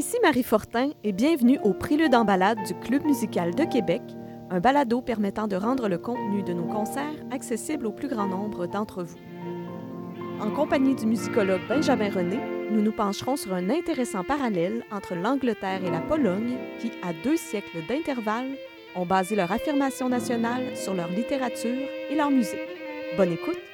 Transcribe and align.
Ici 0.00 0.16
Marie 0.22 0.42
Fortin 0.42 0.92
et 1.04 1.12
bienvenue 1.12 1.58
au 1.62 1.74
Prélude 1.74 2.14
en 2.14 2.24
balade 2.24 2.62
du 2.66 2.72
Club 2.72 3.04
musical 3.04 3.54
de 3.54 3.64
Québec, 3.64 4.00
un 4.48 4.58
balado 4.58 5.02
permettant 5.02 5.46
de 5.46 5.56
rendre 5.56 5.90
le 5.90 5.98
contenu 5.98 6.42
de 6.42 6.54
nos 6.54 6.64
concerts 6.64 7.22
accessible 7.30 7.84
au 7.86 7.92
plus 7.92 8.08
grand 8.08 8.26
nombre 8.26 8.66
d'entre 8.66 9.02
vous. 9.02 9.18
En 10.40 10.50
compagnie 10.52 10.94
du 10.94 11.04
musicologue 11.04 11.60
Benjamin 11.68 12.08
René, 12.08 12.38
nous 12.70 12.80
nous 12.80 12.92
pencherons 12.92 13.36
sur 13.36 13.52
un 13.52 13.68
intéressant 13.68 14.24
parallèle 14.24 14.84
entre 14.90 15.14
l'Angleterre 15.14 15.84
et 15.84 15.90
la 15.90 16.00
Pologne 16.00 16.56
qui, 16.80 16.90
à 17.02 17.12
deux 17.22 17.36
siècles 17.36 17.86
d'intervalle, 17.86 18.56
ont 18.96 19.04
basé 19.04 19.36
leur 19.36 19.52
affirmation 19.52 20.08
nationale 20.08 20.78
sur 20.78 20.94
leur 20.94 21.10
littérature 21.10 21.86
et 22.08 22.14
leur 22.14 22.30
musique. 22.30 22.56
Bonne 23.18 23.32
écoute! 23.32 23.69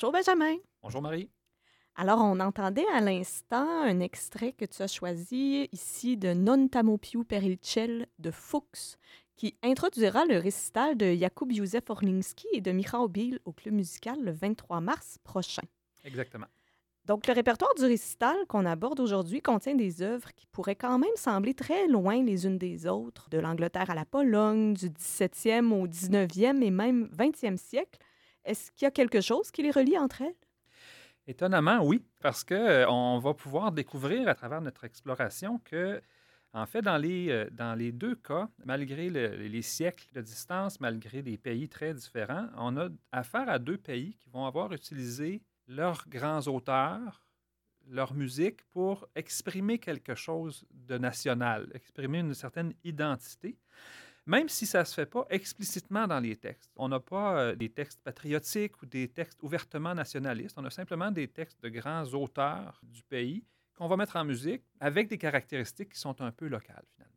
Bonjour 0.00 0.12
Benjamin. 0.12 0.54
Bonjour 0.80 1.02
Marie. 1.02 1.28
Alors, 1.96 2.20
on 2.20 2.38
entendait 2.38 2.86
à 2.94 3.00
l'instant 3.00 3.82
un 3.82 3.98
extrait 3.98 4.52
que 4.52 4.64
tu 4.64 4.80
as 4.80 4.86
choisi 4.86 5.68
ici 5.72 6.16
de 6.16 6.34
Non 6.34 6.68
Tamo 6.68 6.98
più 6.98 7.24
per 7.24 7.42
il 7.42 7.58
ciel 7.60 8.06
de 8.20 8.30
Fuchs, 8.30 8.96
qui 9.34 9.56
introduira 9.60 10.24
le 10.24 10.38
récital 10.38 10.96
de 10.96 11.12
Jakub 11.16 11.50
Józef 11.50 11.90
Orlinski 11.90 12.46
et 12.52 12.60
de 12.60 12.70
Michał 12.70 13.08
Biel 13.08 13.40
au 13.44 13.50
club 13.50 13.74
musical 13.74 14.22
le 14.22 14.30
23 14.30 14.80
mars 14.80 15.18
prochain. 15.24 15.66
Exactement. 16.04 16.46
Donc, 17.04 17.26
le 17.26 17.32
répertoire 17.32 17.74
du 17.74 17.84
récital 17.84 18.36
qu'on 18.46 18.66
aborde 18.66 19.00
aujourd'hui 19.00 19.42
contient 19.42 19.74
des 19.74 20.00
œuvres 20.02 20.32
qui 20.36 20.46
pourraient 20.46 20.76
quand 20.76 21.00
même 21.00 21.10
sembler 21.16 21.54
très 21.54 21.88
loin 21.88 22.22
les 22.22 22.46
unes 22.46 22.58
des 22.58 22.86
autres, 22.86 23.28
de 23.30 23.38
l'Angleterre 23.38 23.90
à 23.90 23.96
la 23.96 24.04
Pologne, 24.04 24.74
du 24.74 24.90
17e 24.90 25.72
au 25.72 25.88
19e 25.88 26.62
et 26.62 26.70
même 26.70 27.10
20e 27.18 27.56
siècle. 27.56 27.98
Est-ce 28.44 28.70
qu'il 28.72 28.86
y 28.86 28.88
a 28.88 28.90
quelque 28.90 29.20
chose 29.20 29.50
qui 29.50 29.62
les 29.62 29.70
relie 29.70 29.98
entre 29.98 30.22
elles? 30.22 30.36
Étonnamment, 31.26 31.84
oui, 31.84 32.02
parce 32.20 32.42
qu'on 32.42 32.54
euh, 32.54 33.20
va 33.20 33.34
pouvoir 33.34 33.70
découvrir 33.70 34.28
à 34.28 34.34
travers 34.34 34.62
notre 34.62 34.84
exploration 34.84 35.58
que, 35.58 36.00
en 36.54 36.64
fait, 36.64 36.80
dans 36.80 36.96
les, 36.96 37.28
euh, 37.28 37.48
dans 37.50 37.74
les 37.74 37.92
deux 37.92 38.16
cas, 38.16 38.48
malgré 38.64 39.10
les 39.10 39.62
siècles 39.62 40.08
de 40.14 40.22
distance, 40.22 40.80
malgré 40.80 41.20
des 41.20 41.36
pays 41.36 41.68
très 41.68 41.92
différents, 41.92 42.48
on 42.56 42.78
a 42.78 42.88
affaire 43.12 43.48
à 43.50 43.58
deux 43.58 43.76
pays 43.76 44.14
qui 44.14 44.30
vont 44.30 44.46
avoir 44.46 44.72
utilisé 44.72 45.42
leurs 45.66 46.08
grands 46.08 46.40
auteurs, 46.48 47.22
leur 47.90 48.14
musique 48.14 48.64
pour 48.72 49.06
exprimer 49.14 49.78
quelque 49.78 50.14
chose 50.14 50.64
de 50.70 50.96
national, 50.96 51.70
exprimer 51.74 52.20
une 52.20 52.34
certaine 52.34 52.72
identité 52.84 53.58
même 54.28 54.48
si 54.50 54.66
ça 54.66 54.80
ne 54.80 54.84
se 54.84 54.94
fait 54.94 55.06
pas 55.06 55.26
explicitement 55.30 56.06
dans 56.06 56.20
les 56.20 56.36
textes. 56.36 56.70
On 56.76 56.88
n'a 56.88 57.00
pas 57.00 57.40
euh, 57.40 57.54
des 57.56 57.70
textes 57.70 58.00
patriotiques 58.02 58.80
ou 58.82 58.86
des 58.86 59.08
textes 59.08 59.42
ouvertement 59.42 59.94
nationalistes. 59.94 60.56
On 60.58 60.64
a 60.66 60.70
simplement 60.70 61.10
des 61.10 61.28
textes 61.28 61.62
de 61.62 61.70
grands 61.70 62.04
auteurs 62.12 62.78
du 62.82 63.02
pays 63.02 63.42
qu'on 63.74 63.88
va 63.88 63.96
mettre 63.96 64.16
en 64.16 64.24
musique 64.24 64.62
avec 64.80 65.08
des 65.08 65.16
caractéristiques 65.16 65.94
qui 65.94 65.98
sont 65.98 66.20
un 66.20 66.30
peu 66.30 66.46
locales, 66.46 66.84
finalement. 66.92 67.16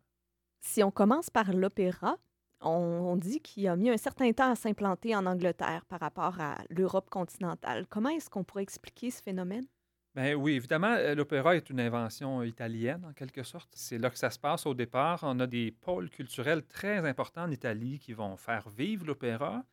Si 0.62 0.82
on 0.84 0.92
commence 0.92 1.30
par 1.30 1.52
l'opéra, 1.52 2.18
on, 2.62 3.18
dit 3.18 3.42
qu'il 3.42 3.68
a 3.68 3.76
mis 3.76 3.90
un 3.90 3.98
certain 3.98 4.32
temps 4.32 4.52
à 4.52 4.56
s'implanter 4.56 5.14
en 5.16 5.26
Angleterre 5.26 5.84
par 5.88 6.00
rapport 6.00 6.40
à 6.40 6.60
l'Europe 6.70 7.10
continentale. 7.10 7.88
Comment 7.90 8.10
est-ce 8.10 8.30
qu'on 8.30 8.44
pourrait 8.44 8.64
expliquer 8.64 9.12
ce 9.12 9.22
phénomène? 9.22 9.66
Ben 10.14 10.36
oui, 10.36 10.54
évidemment, 10.54 10.92
euh, 10.92 11.16
l'opéra 11.16 11.56
est 11.56 11.70
une 11.70 11.80
invention 11.80 12.44
italienne 12.44 13.06
en 13.06 13.14
quelque 13.14 13.44
sorte. 13.44 13.70
C'est 13.76 13.98
là 13.98 14.10
que 14.10 14.18
ça 14.18 14.30
se 14.30 14.40
passe 14.40 14.66
au 14.66 14.74
départ. 14.74 15.20
On 15.24 15.40
a 15.40 15.48
des 15.48 15.72
pôles 15.72 16.10
culturels 16.10 16.66
très 16.66 17.08
importants 17.08 17.44
en 17.44 17.52
Italie 17.52 17.98
qui 17.98 18.12
vont 18.14 18.36
faire 18.36 18.68
vivre 18.70 19.06
l'opéra. 19.06 19.64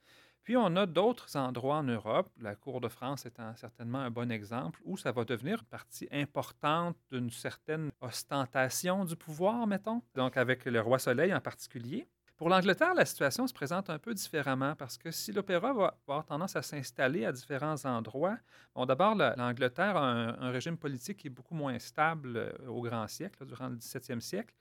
Puis 0.44 0.56
on 0.56 0.76
a 0.76 0.86
d'autres 0.86 1.36
endroits 1.36 1.78
en 1.78 1.82
Europe, 1.82 2.30
la 2.40 2.54
Cour 2.54 2.80
de 2.80 2.88
France 2.88 3.26
étant 3.26 3.54
certainement 3.56 3.98
un 3.98 4.10
bon 4.10 4.30
exemple, 4.30 4.80
où 4.84 4.96
ça 4.96 5.12
va 5.12 5.24
devenir 5.24 5.58
une 5.58 5.66
partie 5.66 6.08
importante 6.10 6.96
d'une 7.10 7.30
certaine 7.30 7.90
ostentation 8.00 9.04
du 9.04 9.16
pouvoir, 9.16 9.66
mettons. 9.66 10.02
Donc 10.14 10.36
avec 10.36 10.64
le 10.64 10.80
roi 10.80 10.98
Soleil 10.98 11.34
en 11.34 11.40
particulier. 11.40 12.08
Pour 12.38 12.48
l'Angleterre, 12.48 12.94
la 12.94 13.04
situation 13.04 13.48
se 13.48 13.52
présente 13.52 13.90
un 13.90 13.98
peu 13.98 14.14
différemment 14.14 14.76
parce 14.76 14.96
que 14.96 15.10
si 15.10 15.32
l'opéra 15.32 15.72
va 15.72 15.98
avoir 16.06 16.24
tendance 16.24 16.54
à 16.54 16.62
s'installer 16.62 17.24
à 17.24 17.32
différents 17.32 17.84
endroits, 17.84 18.38
bon, 18.76 18.86
d'abord, 18.86 19.16
l'Angleterre 19.16 19.96
a 19.96 20.04
un, 20.40 20.50
régime 20.52 20.76
politique 20.78 21.16
qui 21.16 21.26
est 21.26 21.30
beaucoup 21.30 21.56
moins 21.56 21.76
stable 21.80 22.36
euh, 22.36 22.68
au 22.68 22.80
grand 22.80 23.08
siècle, 23.08 23.44
durant 23.44 23.66
le 23.66 23.74
17e 23.74 24.20
siècle, 24.20 24.54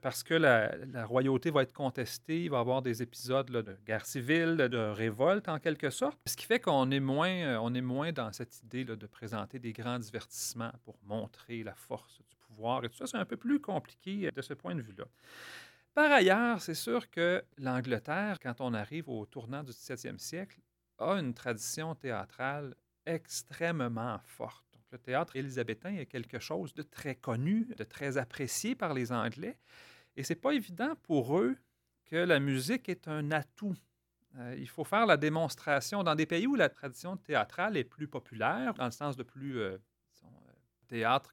parce 0.00 0.22
que 0.22 0.34
la, 0.34 1.04
royauté 1.06 1.50
va 1.50 1.62
être 1.62 1.72
contestée, 1.72 2.44
il 2.44 2.50
va 2.50 2.58
y 2.58 2.60
avoir 2.60 2.82
des 2.82 3.02
épisodes 3.02 3.50
de 3.50 3.76
guerre 3.84 4.06
civile, 4.06 4.56
de, 4.56 4.92
révolte 4.92 5.48
en 5.48 5.58
quelque 5.58 5.90
sorte, 5.90 6.16
ce 6.26 6.36
qui 6.36 6.46
fait 6.46 6.60
qu'on 6.60 6.88
est 6.92 7.00
moins, 7.00 7.34
euh, 7.34 7.74
est 7.74 7.80
moins 7.80 8.12
dans 8.12 8.32
cette 8.32 8.62
idée 8.62 8.84
de 8.84 9.06
présenter 9.08 9.58
des 9.58 9.72
grands 9.72 9.98
divertissements 9.98 10.72
pour 10.84 10.94
montrer 11.02 11.64
la 11.64 11.74
force 11.74 12.20
du 12.30 12.36
pouvoir 12.46 12.84
et 12.84 12.88
tout 12.88 12.96
ça. 12.96 13.08
C'est 13.08 13.16
un 13.16 13.24
peu 13.24 13.36
plus 13.36 13.60
compliqué 13.60 14.28
euh, 14.28 14.30
de 14.30 14.40
ce 14.40 14.54
point 14.54 14.76
de 14.76 14.82
vue-là. 14.82 15.06
Par 15.94 16.10
ailleurs, 16.10 16.60
c'est 16.60 16.74
sûr 16.74 17.08
que 17.08 17.44
l'Angleterre, 17.56 18.40
quand 18.42 18.60
on 18.60 18.74
arrive 18.74 19.08
au 19.08 19.24
tournant 19.26 19.62
du 19.62 19.70
17e 19.70 20.18
siècle, 20.18 20.58
a 20.98 21.12
une 21.12 21.34
tradition 21.34 21.94
théâtrale 21.94 22.74
extrêmement 23.06 24.18
forte. 24.24 24.80
Le 24.90 24.98
théâtre 24.98 25.36
élisabétain 25.36 25.94
est 25.94 26.06
quelque 26.06 26.40
chose 26.40 26.74
de 26.74 26.82
très 26.82 27.14
connu, 27.14 27.72
de 27.76 27.84
très 27.84 28.16
apprécié 28.18 28.74
par 28.74 28.92
les 28.92 29.12
Anglais. 29.12 29.56
Et 30.16 30.24
c'est 30.24 30.34
pas 30.34 30.52
évident 30.52 30.94
pour 31.04 31.38
eux 31.38 31.56
que 32.06 32.16
la 32.16 32.40
musique 32.40 32.88
est 32.88 33.06
un 33.06 33.30
atout. 33.30 33.76
Euh, 34.36 34.56
il 34.58 34.68
faut 34.68 34.84
faire 34.84 35.06
la 35.06 35.16
démonstration 35.16 36.02
dans 36.02 36.16
des 36.16 36.26
pays 36.26 36.48
où 36.48 36.56
la 36.56 36.68
tradition 36.68 37.16
théâtrale 37.16 37.76
est 37.76 37.84
plus 37.84 38.08
populaire, 38.08 38.74
dans 38.74 38.86
le 38.86 38.90
sens 38.90 39.16
de 39.16 39.22
plus 39.22 39.60
euh, 39.60 39.78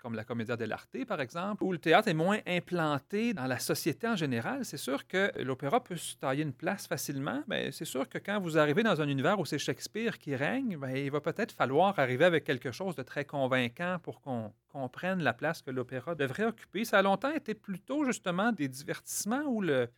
comme 0.01 0.15
la 0.15 0.23
Commedia 0.23 0.55
dell'arte, 0.55 1.05
par 1.05 1.21
exemple, 1.21 1.63
où 1.63 1.71
le 1.71 1.77
théâtre 1.77 2.07
est 2.07 2.13
moins 2.13 2.39
implanté 2.45 3.33
dans 3.33 3.45
la 3.45 3.59
société 3.59 4.07
en 4.07 4.15
général, 4.15 4.65
c'est 4.65 4.77
sûr 4.77 5.07
que 5.07 5.31
l'opéra 5.41 5.83
peut 5.83 5.95
se 5.95 6.15
tailler 6.15 6.43
une 6.43 6.53
place 6.53 6.87
facilement. 6.87 7.43
Mais 7.47 7.71
c'est 7.71 7.85
sûr 7.85 8.07
que 8.09 8.17
quand 8.17 8.39
vous 8.39 8.57
arrivez 8.57 8.83
dans 8.83 9.01
un 9.01 9.07
univers 9.07 9.39
où 9.39 9.45
c'est 9.45 9.59
Shakespeare 9.59 10.17
qui 10.17 10.35
règne, 10.35 10.77
bien, 10.77 10.91
il 10.91 11.11
va 11.11 11.21
peut-être 11.21 11.51
falloir 11.51 11.97
arriver 11.99 12.25
avec 12.25 12.43
quelque 12.43 12.71
chose 12.71 12.95
de 12.95 13.03
très 13.03 13.25
convaincant 13.25 13.97
pour 14.01 14.21
qu'on 14.21 14.53
comprenne 14.69 15.21
la 15.21 15.33
place 15.33 15.61
que 15.61 15.71
l'opéra 15.71 16.15
devrait 16.15 16.45
occuper. 16.45 16.85
Ça 16.85 16.99
a 16.99 17.01
longtemps 17.01 17.33
été 17.33 17.53
plutôt 17.53 18.05
justement 18.05 18.51
des 18.51 18.67
divertissements 18.67 19.43
où 19.45 19.61
le 19.61 19.89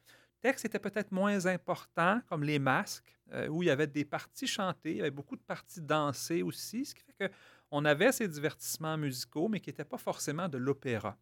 texte 0.42 0.66
était 0.66 0.80
peut-être 0.80 1.12
moins 1.12 1.46
important, 1.46 2.20
comme 2.28 2.44
les 2.44 2.60
masques, 2.60 3.18
euh, 3.32 3.48
où 3.48 3.64
il 3.64 3.68
y 3.68 3.70
avait 3.70 3.88
des 3.88 4.04
parties 4.04 4.46
chantées, 4.46 4.92
il 4.92 4.98
y 4.98 5.02
avait 5.02 5.10
beaucoup 5.10 5.38
de 5.38 5.42
parties 5.42 5.82
dansées 5.82 6.44
aussi, 6.44 6.86
ce 6.86 6.94
qui 6.94 7.02
fait 7.02 7.30
que 7.30 7.34
on 7.74 7.86
avait 7.86 8.12
ces 8.12 8.28
divertissements 8.28 8.98
musicaux, 8.98 9.48
mais 9.50 9.60
qui 9.60 9.70
n'étaient 9.70 9.84
pas 9.84 9.98
forcément 9.98 10.48
de 10.48 10.60
l'opéra. 10.60 11.18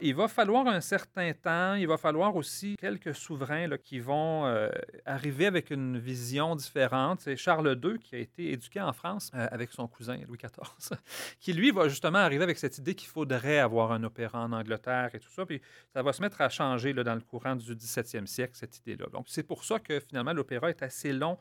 Il 0.00 0.14
va 0.14 0.28
falloir 0.28 0.66
un 0.66 0.82
certain 0.82 1.32
temps, 1.32 1.74
il 1.74 1.86
va 1.86 1.96
falloir 1.96 2.36
aussi 2.36 2.76
quelques 2.76 3.14
souverains 3.14 3.78
qui 3.78 3.98
vont 3.98 4.44
euh, 4.44 4.68
arriver 5.06 5.46
avec 5.46 5.70
une 5.70 5.96
vision 5.96 6.54
différente. 6.54 7.20
C'est 7.20 7.36
Charles 7.36 7.80
II 7.82 7.98
qui 7.98 8.16
a 8.16 8.18
été 8.18 8.52
éduqué 8.52 8.78
en 8.80 8.92
France 8.92 9.30
euh, 9.34 9.46
avec 9.50 9.72
son 9.72 9.86
cousin 9.86 10.18
Louis 10.28 10.36
XIV, 10.36 10.98
qui 11.40 11.54
lui 11.54 11.70
va 11.70 11.88
justement 11.88 12.18
arriver 12.18 12.42
avec 12.42 12.58
cette 12.58 12.76
idée 12.76 12.94
qu'il 12.94 13.08
faudrait 13.08 13.60
avoir 13.60 13.92
un 13.92 14.02
opéra 14.02 14.42
en 14.42 14.52
Angleterre 14.52 15.10
et 15.14 15.20
tout 15.20 15.30
ça. 15.30 15.46
Puis 15.46 15.62
ça 15.94 16.02
va 16.02 16.12
se 16.12 16.20
mettre 16.20 16.42
à 16.42 16.50
changer 16.50 16.92
dans 16.92 17.14
le 17.14 17.22
courant 17.22 17.56
du 17.56 17.74
17e 17.74 18.26
siècle, 18.26 18.52
cette 18.54 18.76
idée-là. 18.78 19.06
Donc 19.12 19.26
c'est 19.28 19.44
pour 19.44 19.64
ça 19.64 19.78
que 19.78 20.00
finalement 20.00 20.34
l'opéra 20.34 20.68
est 20.68 20.82
assez 20.82 21.12
long 21.12 21.38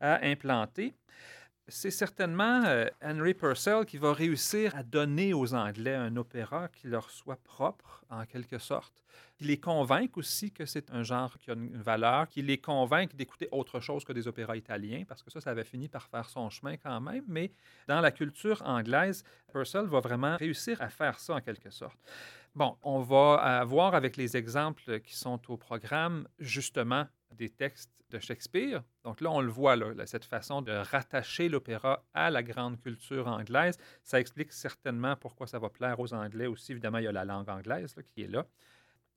à 0.00 0.22
implanter 0.26 0.94
c'est 1.68 1.90
certainement 1.90 2.62
euh, 2.66 2.86
Henry 3.02 3.32
Purcell 3.32 3.86
qui 3.86 3.96
va 3.96 4.12
réussir 4.12 4.74
à 4.76 4.82
donner 4.82 5.32
aux 5.32 5.54
Anglais 5.54 5.94
un 5.94 6.16
opéra 6.16 6.68
qui 6.68 6.88
leur 6.88 7.10
soit 7.10 7.42
propre, 7.42 8.04
en 8.10 8.26
quelque 8.26 8.58
sorte, 8.58 9.02
qui 9.36 9.44
les 9.44 9.58
convainc 9.58 10.16
aussi 10.16 10.52
que 10.52 10.66
c'est 10.66 10.90
un 10.90 11.02
genre 11.02 11.38
qui 11.38 11.50
a 11.50 11.54
une 11.54 11.80
valeur, 11.80 12.28
qui 12.28 12.42
les 12.42 12.58
convainc 12.58 13.14
d'écouter 13.16 13.48
autre 13.50 13.80
chose 13.80 14.04
que 14.04 14.12
des 14.12 14.28
opéras 14.28 14.56
italiens, 14.56 15.04
parce 15.08 15.22
que 15.22 15.30
ça, 15.30 15.40
ça 15.40 15.50
avait 15.50 15.64
fini 15.64 15.88
par 15.88 16.06
faire 16.08 16.28
son 16.28 16.50
chemin 16.50 16.76
quand 16.76 17.00
même, 17.00 17.24
mais 17.26 17.50
dans 17.88 18.00
la 18.00 18.10
culture 18.10 18.62
anglaise, 18.66 19.24
Purcell 19.50 19.86
va 19.86 20.00
vraiment 20.00 20.36
réussir 20.36 20.80
à 20.82 20.90
faire 20.90 21.18
ça 21.18 21.34
en 21.34 21.40
quelque 21.40 21.70
sorte. 21.70 21.98
Bon, 22.54 22.76
on 22.82 23.00
va 23.00 23.64
voir 23.64 23.94
avec 23.94 24.16
les 24.16 24.36
exemples 24.36 25.00
qui 25.00 25.16
sont 25.16 25.40
au 25.50 25.56
programme, 25.56 26.28
justement, 26.38 27.06
des 27.36 27.50
textes 27.50 28.04
de 28.10 28.18
Shakespeare. 28.18 28.82
Donc 29.02 29.20
là, 29.20 29.30
on 29.30 29.40
le 29.40 29.50
voit, 29.50 29.76
là, 29.76 30.06
cette 30.06 30.24
façon 30.24 30.62
de 30.62 30.72
rattacher 30.72 31.48
l'opéra 31.48 32.04
à 32.14 32.30
la 32.30 32.42
grande 32.42 32.80
culture 32.80 33.26
anglaise. 33.26 33.76
Ça 34.02 34.20
explique 34.20 34.52
certainement 34.52 35.16
pourquoi 35.16 35.46
ça 35.46 35.58
va 35.58 35.68
plaire 35.68 35.98
aux 36.00 36.12
Anglais 36.14 36.46
aussi. 36.46 36.72
Évidemment, 36.72 36.98
il 36.98 37.04
y 37.04 37.08
a 37.08 37.12
la 37.12 37.24
langue 37.24 37.48
anglaise 37.48 37.94
qui 38.06 38.22
est 38.22 38.28
là. 38.28 38.46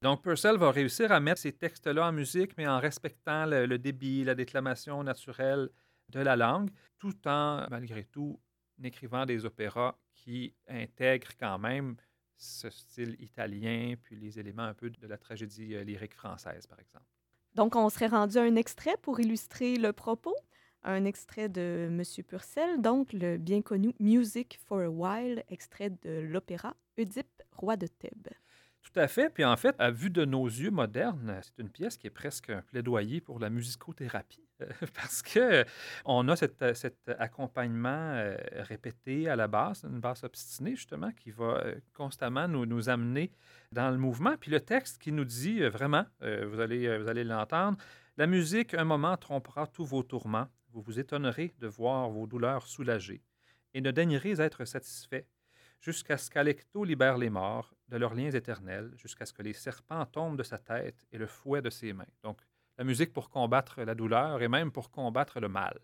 Donc, 0.02 0.24
Purcell 0.24 0.58
va 0.58 0.72
réussir 0.72 1.12
à 1.12 1.20
mettre 1.20 1.42
ces 1.42 1.54
textes-là 1.54 2.08
en 2.08 2.12
musique, 2.12 2.56
mais 2.58 2.68
en 2.68 2.80
respectant 2.80 3.46
le, 3.46 3.78
débit, 3.78 4.24
la 4.24 4.36
déclamation 4.36 5.04
naturelle 5.04 5.70
de 6.10 6.20
la 6.20 6.36
langue, 6.36 6.70
tout 7.00 7.28
en, 7.28 7.66
malgré 7.70 8.04
tout, 8.04 8.40
écrivant 8.84 9.26
des 9.26 9.44
opéras 9.46 9.98
qui 10.14 10.54
intègrent 10.68 11.36
quand 11.40 11.58
même 11.58 11.96
ce 12.38 12.70
style 12.70 13.16
italien, 13.20 13.96
puis 14.02 14.16
les 14.16 14.40
éléments 14.40 14.64
un 14.64 14.76
peu 14.76 14.92
de 14.92 15.08
la 15.08 15.18
tragédie 15.18 15.74
euh, 15.74 15.84
lyrique 15.84 16.14
française, 16.14 16.68
par 16.68 16.80
exemple. 16.80 17.17
Donc, 17.58 17.76
on 17.76 17.90
serait 17.90 18.08
rendu 18.08 18.38
à 18.38 18.44
un 18.44 18.56
extrait 18.56 18.98
pour 19.02 19.20
illustrer 19.20 19.78
le 19.78 19.92
propos. 19.92 20.36
Un 20.84 21.06
extrait 21.06 21.50
de 21.50 21.88
M. 21.90 22.04
Purcell, 22.24 22.80
donc 22.82 23.12
le 23.14 23.38
bien 23.38 23.64
connu 23.64 23.96
Music 24.00 24.60
for 24.64 24.82
a 24.82 24.90
While, 24.90 25.44
extrait 25.50 25.90
de 25.90 26.20
l'opéra 26.20 26.76
Oedipe, 27.00 27.42
roi 27.52 27.76
de 27.76 27.88
Thèbes. 27.88 28.30
Tout 28.84 29.00
à 29.00 29.08
fait. 29.08 29.30
Puis 29.34 29.44
en 29.44 29.58
fait, 29.58 29.76
à 29.80 29.90
vue 29.90 30.12
de 30.12 30.24
nos 30.24 30.46
yeux 30.46 30.70
modernes, 30.70 31.40
c'est 31.42 31.60
une 31.60 31.70
pièce 31.70 31.98
qui 31.98 32.06
est 32.06 32.12
presque 32.12 32.52
un 32.52 32.62
plaidoyer 32.62 33.22
pour 33.22 33.40
la 33.40 33.50
musicothérapie. 33.50 34.47
Parce 34.94 35.22
que 35.22 35.66
on 36.06 36.28
a 36.30 36.36
cet, 36.36 36.64
accompagnement 37.20 38.14
euh, 38.14 38.38
répété 38.58 39.30
à 39.30 39.36
la 39.36 39.48
basse, 39.48 39.84
une 39.84 40.00
basse 40.00 40.24
obstinée 40.24 40.76
justement, 40.76 41.12
qui 41.12 41.32
va 41.32 41.58
euh, 41.58 41.76
constamment 41.94 42.48
nous, 42.48 42.90
amener 42.90 43.32
dans 43.72 43.92
le 43.92 43.98
mouvement. 43.98 44.36
Puis 44.38 44.52
le 44.52 44.60
texte 44.60 44.98
qui 44.98 45.12
nous 45.12 45.26
dit 45.26 45.62
euh, 45.62 45.70
vraiment, 45.70 46.06
vous 46.22 46.60
allez, 46.60 46.98
vous 46.98 47.08
allez 47.08 47.24
l'entendre, 47.24 47.78
la 48.18 48.28
musique, 48.28 48.74
un 48.74 48.84
moment, 48.84 49.16
trompera 49.18 49.68
tous 49.68 49.86
vos 49.86 50.04
tourments. 50.04 50.48
Vous 50.72 50.82
vous 50.82 51.00
étonnerez 51.00 51.54
de 51.60 51.68
voir 51.68 52.10
vos 52.10 52.28
douleurs 52.28 52.68
soulagées 52.68 53.22
et 53.74 53.82
ne 53.82 53.92
daignerez 53.92 54.42
être 54.42 54.66
satisfait 54.66 55.28
jusqu'à 55.82 56.18
ce 56.18 56.30
qu'Alecto 56.30 56.84
libère 56.84 57.18
les 57.18 57.30
morts 57.30 57.74
de 57.88 57.98
leurs 57.98 58.16
liens 58.16 58.32
éternels, 58.32 58.92
jusqu'à 58.98 59.26
ce 59.26 59.34
que 59.34 59.44
les 59.44 59.54
serpents 59.54 60.06
tombent 60.06 60.38
de 60.38 60.44
sa 60.44 60.58
tête 60.58 61.06
et 61.12 61.18
le 61.18 61.28
fouet 61.28 61.62
de 61.62 61.70
ses 61.70 61.94
mains. 61.94 62.08
Donc, 62.24 62.42
la 62.78 62.84
musique 62.84 63.14
pour 63.14 63.30
combattre 63.30 63.82
la 63.82 63.96
douleur 63.96 64.42
et 64.42 64.48
même 64.48 64.72
pour 64.72 64.92
combattre 64.92 65.40
le 65.40 65.50
mal. 65.50 65.80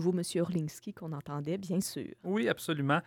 M. 0.00 0.22
Orlinski 0.40 0.94
qu'on 0.94 1.12
entendait, 1.12 1.58
bien 1.58 1.80
sûr. 1.80 2.08
Oui, 2.24 2.48
absolument. 2.48 3.00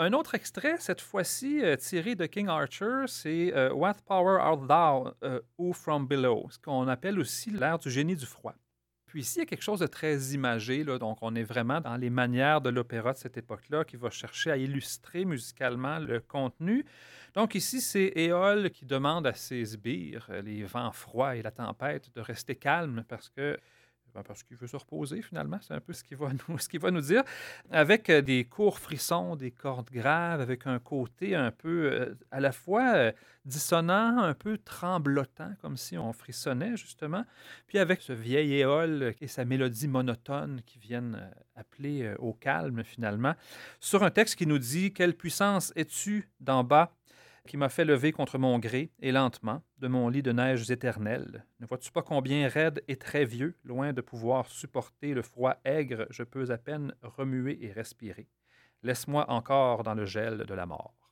Un 0.00 0.12
autre 0.12 0.36
extrait, 0.36 0.76
cette 0.78 1.00
fois-ci 1.00 1.60
euh, 1.60 1.74
tiré 1.74 2.14
de 2.14 2.24
King 2.26 2.46
Archer, 2.46 3.06
c'est 3.08 3.52
euh, 3.52 3.72
What 3.72 3.96
Power 4.06 4.38
Art 4.40 4.58
Thou, 4.58 5.10
euh, 5.24 5.40
ou 5.58 5.72
From 5.72 6.06
Below, 6.06 6.46
ce 6.50 6.58
qu'on 6.60 6.86
appelle 6.86 7.18
aussi 7.18 7.50
l'ère 7.50 7.80
du 7.80 7.90
génie 7.90 8.14
du 8.14 8.24
froid. 8.24 8.54
Puis 9.06 9.22
ici, 9.22 9.38
il 9.38 9.40
y 9.40 9.42
a 9.42 9.46
quelque 9.46 9.62
chose 9.62 9.80
de 9.80 9.88
très 9.88 10.16
imagé, 10.34 10.84
là, 10.84 10.98
donc 11.00 11.18
on 11.20 11.34
est 11.34 11.42
vraiment 11.42 11.80
dans 11.80 11.96
les 11.96 12.10
manières 12.10 12.60
de 12.60 12.68
l'opéra 12.68 13.12
de 13.12 13.18
cette 13.18 13.38
époque-là 13.38 13.84
qui 13.84 13.96
va 13.96 14.08
chercher 14.10 14.52
à 14.52 14.56
illustrer 14.56 15.24
musicalement 15.24 15.98
le 15.98 16.20
contenu. 16.20 16.84
Donc 17.34 17.56
ici, 17.56 17.80
c'est 17.80 18.12
Éole 18.14 18.70
qui 18.70 18.84
demande 18.84 19.26
à 19.26 19.32
ses 19.32 19.64
sbires, 19.64 20.30
les 20.44 20.62
vents 20.62 20.92
froids 20.92 21.34
et 21.34 21.42
la 21.42 21.50
tempête, 21.50 22.14
de 22.14 22.20
rester 22.20 22.54
calmes 22.54 23.02
parce 23.08 23.30
que 23.30 23.58
parce 24.26 24.42
qu'il 24.42 24.56
veut 24.56 24.66
se 24.66 24.76
reposer 24.76 25.22
finalement, 25.22 25.58
c'est 25.60 25.74
un 25.74 25.80
peu 25.80 25.92
ce 25.92 26.04
qu'il 26.04 26.16
va, 26.16 26.28
nous, 26.48 26.58
ce 26.58 26.78
va 26.78 26.90
nous 26.90 27.00
dire, 27.00 27.22
avec 27.70 28.10
euh, 28.10 28.22
des 28.22 28.44
courts 28.44 28.78
frissons, 28.78 29.36
des 29.36 29.50
cordes 29.50 29.90
graves, 29.90 30.40
avec 30.40 30.66
un 30.66 30.78
côté 30.78 31.34
un 31.34 31.50
peu 31.50 31.90
euh, 31.92 32.14
à 32.30 32.40
la 32.40 32.52
fois 32.52 32.94
euh, 32.94 33.12
dissonant, 33.44 34.18
un 34.18 34.34
peu 34.34 34.58
tremblotant, 34.58 35.52
comme 35.60 35.76
si 35.76 35.96
on 35.96 36.12
frissonnait 36.12 36.76
justement, 36.76 37.24
puis 37.66 37.78
avec 37.78 38.00
ce 38.02 38.12
vieil 38.12 38.54
éole 38.54 39.14
et 39.20 39.26
sa 39.26 39.44
mélodie 39.44 39.88
monotone 39.88 40.60
qui 40.66 40.78
viennent 40.78 41.30
appeler 41.56 42.14
au 42.18 42.34
calme 42.34 42.84
finalement, 42.84 43.34
sur 43.80 44.02
un 44.02 44.10
texte 44.10 44.36
qui 44.36 44.46
nous 44.46 44.58
dit 44.58 44.92
Quelle 44.92 45.14
puissance 45.14 45.72
es-tu 45.76 46.28
d'en 46.40 46.62
bas 46.62 46.97
qui 47.48 47.56
m'a 47.56 47.70
fait 47.70 47.86
lever 47.86 48.12
contre 48.12 48.38
mon 48.38 48.58
gré 48.58 48.92
et 49.00 49.10
lentement 49.10 49.62
de 49.78 49.88
mon 49.88 50.08
lit 50.08 50.22
de 50.22 50.32
neiges 50.32 50.70
éternelles. 50.70 51.46
Ne 51.60 51.66
vois-tu 51.66 51.90
pas 51.90 52.02
combien 52.02 52.46
raide 52.46 52.84
et 52.88 52.96
très 52.96 53.24
vieux, 53.24 53.56
loin 53.64 53.92
de 53.92 54.02
pouvoir 54.02 54.46
supporter 54.48 55.14
le 55.14 55.22
froid 55.22 55.56
aigre, 55.64 56.06
je 56.10 56.22
peux 56.22 56.50
à 56.50 56.58
peine 56.58 56.94
remuer 57.02 57.58
et 57.62 57.72
respirer. 57.72 58.28
Laisse-moi 58.82 59.28
encore 59.30 59.82
dans 59.82 59.94
le 59.94 60.04
gel 60.04 60.44
de 60.46 60.54
la 60.54 60.66
mort. 60.66 61.07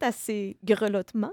À 0.00 0.12
ces 0.12 0.56
grelottements, 0.64 1.32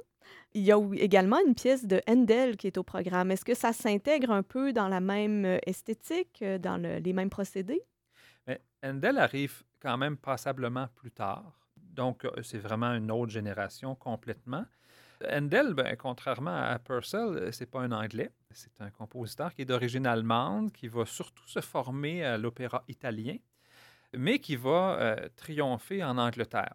il 0.53 0.63
y 0.63 0.71
a 0.71 0.79
également 0.95 1.39
une 1.45 1.55
pièce 1.55 1.85
de 1.85 2.01
Handel 2.07 2.57
qui 2.57 2.67
est 2.67 2.77
au 2.77 2.83
programme. 2.83 3.31
Est-ce 3.31 3.45
que 3.45 3.53
ça 3.53 3.73
s'intègre 3.73 4.31
un 4.31 4.43
peu 4.43 4.73
dans 4.73 4.87
la 4.87 4.99
même 4.99 5.45
euh, 5.45 5.57
esthétique, 5.65 6.39
euh, 6.41 6.57
dans 6.57 6.77
les 6.77 7.13
mêmes 7.13 7.29
procédés? 7.29 7.81
Mais 8.47 8.61
Handel 8.83 9.17
arrive 9.17 9.63
quand 9.79 9.97
même 9.97 10.17
passablement 10.17 10.87
plus 10.95 11.11
tard. 11.11 11.57
Donc, 11.77 12.25
euh, 12.25 12.31
c'est 12.43 12.57
vraiment 12.57 12.93
une 12.93 13.11
autre 13.11 13.31
génération 13.31 13.95
complètement. 13.95 14.65
Handel, 15.29 15.73
ben, 15.73 15.95
contrairement 15.95 16.55
à 16.55 16.79
Purcell, 16.79 17.53
c'est 17.53 17.69
pas 17.69 17.81
un 17.81 17.91
Anglais. 17.91 18.31
C'est 18.49 18.81
un 18.81 18.89
compositeur 18.89 19.53
qui 19.53 19.61
est 19.61 19.65
d'origine 19.65 20.07
allemande, 20.07 20.71
qui 20.71 20.87
va 20.87 21.05
surtout 21.05 21.47
se 21.47 21.61
former 21.61 22.25
à 22.25 22.37
l'opéra 22.37 22.83
italien, 22.87 23.37
mais 24.17 24.39
qui 24.39 24.55
va 24.55 25.15
triompher 25.37 26.03
en 26.03 26.17
Angleterre. 26.17 26.73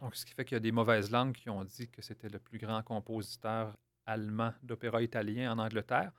Donc, 0.00 0.16
ce 0.16 0.24
qui 0.24 0.32
fait 0.32 0.44
qu'il 0.44 0.56
y 0.56 0.56
a 0.56 0.60
des 0.60 0.72
mauvaises 0.72 1.10
langues 1.10 1.34
qui 1.34 1.50
ont 1.50 1.64
dit 1.64 1.88
que 1.88 2.02
c'était 2.02 2.28
le 2.28 2.38
plus 2.38 2.58
grand 2.58 2.82
compositeur 2.82 3.76
allemand 4.06 4.52
d'opéra 4.62 5.02
italien 5.02 5.52
en 5.52 5.58
Angleterre, 5.58 6.12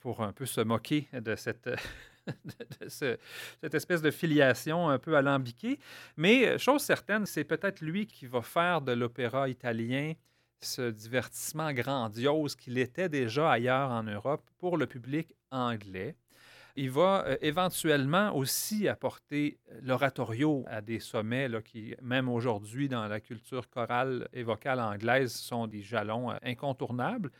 pour 0.00 0.22
un 0.22 0.32
peu 0.32 0.46
se 0.46 0.60
moquer 0.60 1.08
de 1.12 1.36
cette, 1.36 1.70
cette 2.88 3.74
espèce 3.74 4.02
de 4.02 4.10
filiation 4.10 4.88
un 4.88 4.98
peu 4.98 5.16
alambiquée. 5.16 5.78
Mais 6.16 6.58
chose 6.58 6.82
certaine, 6.82 7.26
c'est 7.26 7.44
peut-être 7.44 7.80
lui 7.80 8.06
qui 8.06 8.26
va 8.26 8.42
faire 8.42 8.80
de 8.80 8.92
l'opéra 8.92 9.48
italien 9.48 10.14
ce 10.62 10.90
divertissement 10.90 11.72
grandiose 11.72 12.54
qu'il 12.54 12.78
était 12.78 13.08
déjà 13.08 13.50
ailleurs 13.50 13.90
en 13.90 14.02
Europe 14.02 14.42
pour 14.58 14.76
le 14.76 14.86
public 14.86 15.34
anglais. 15.50 16.16
Il 16.82 16.90
va 16.90 17.26
euh, 17.26 17.36
éventuellement 17.42 18.34
aussi 18.34 18.88
apporter 18.88 19.58
l'oratorio 19.82 20.64
à 20.66 20.80
des 20.80 20.98
sommets 20.98 21.46
là, 21.46 21.60
qui, 21.60 21.94
même 22.00 22.26
aujourd'hui, 22.26 22.88
dans 22.88 23.06
la 23.06 23.20
culture 23.20 23.68
chorale 23.68 24.26
et 24.32 24.42
vocale 24.42 24.80
anglaise, 24.80 25.30
sont 25.30 25.66
des 25.66 25.82
jalons 25.82 26.30
euh, 26.30 26.36
incontournables. 26.42 27.32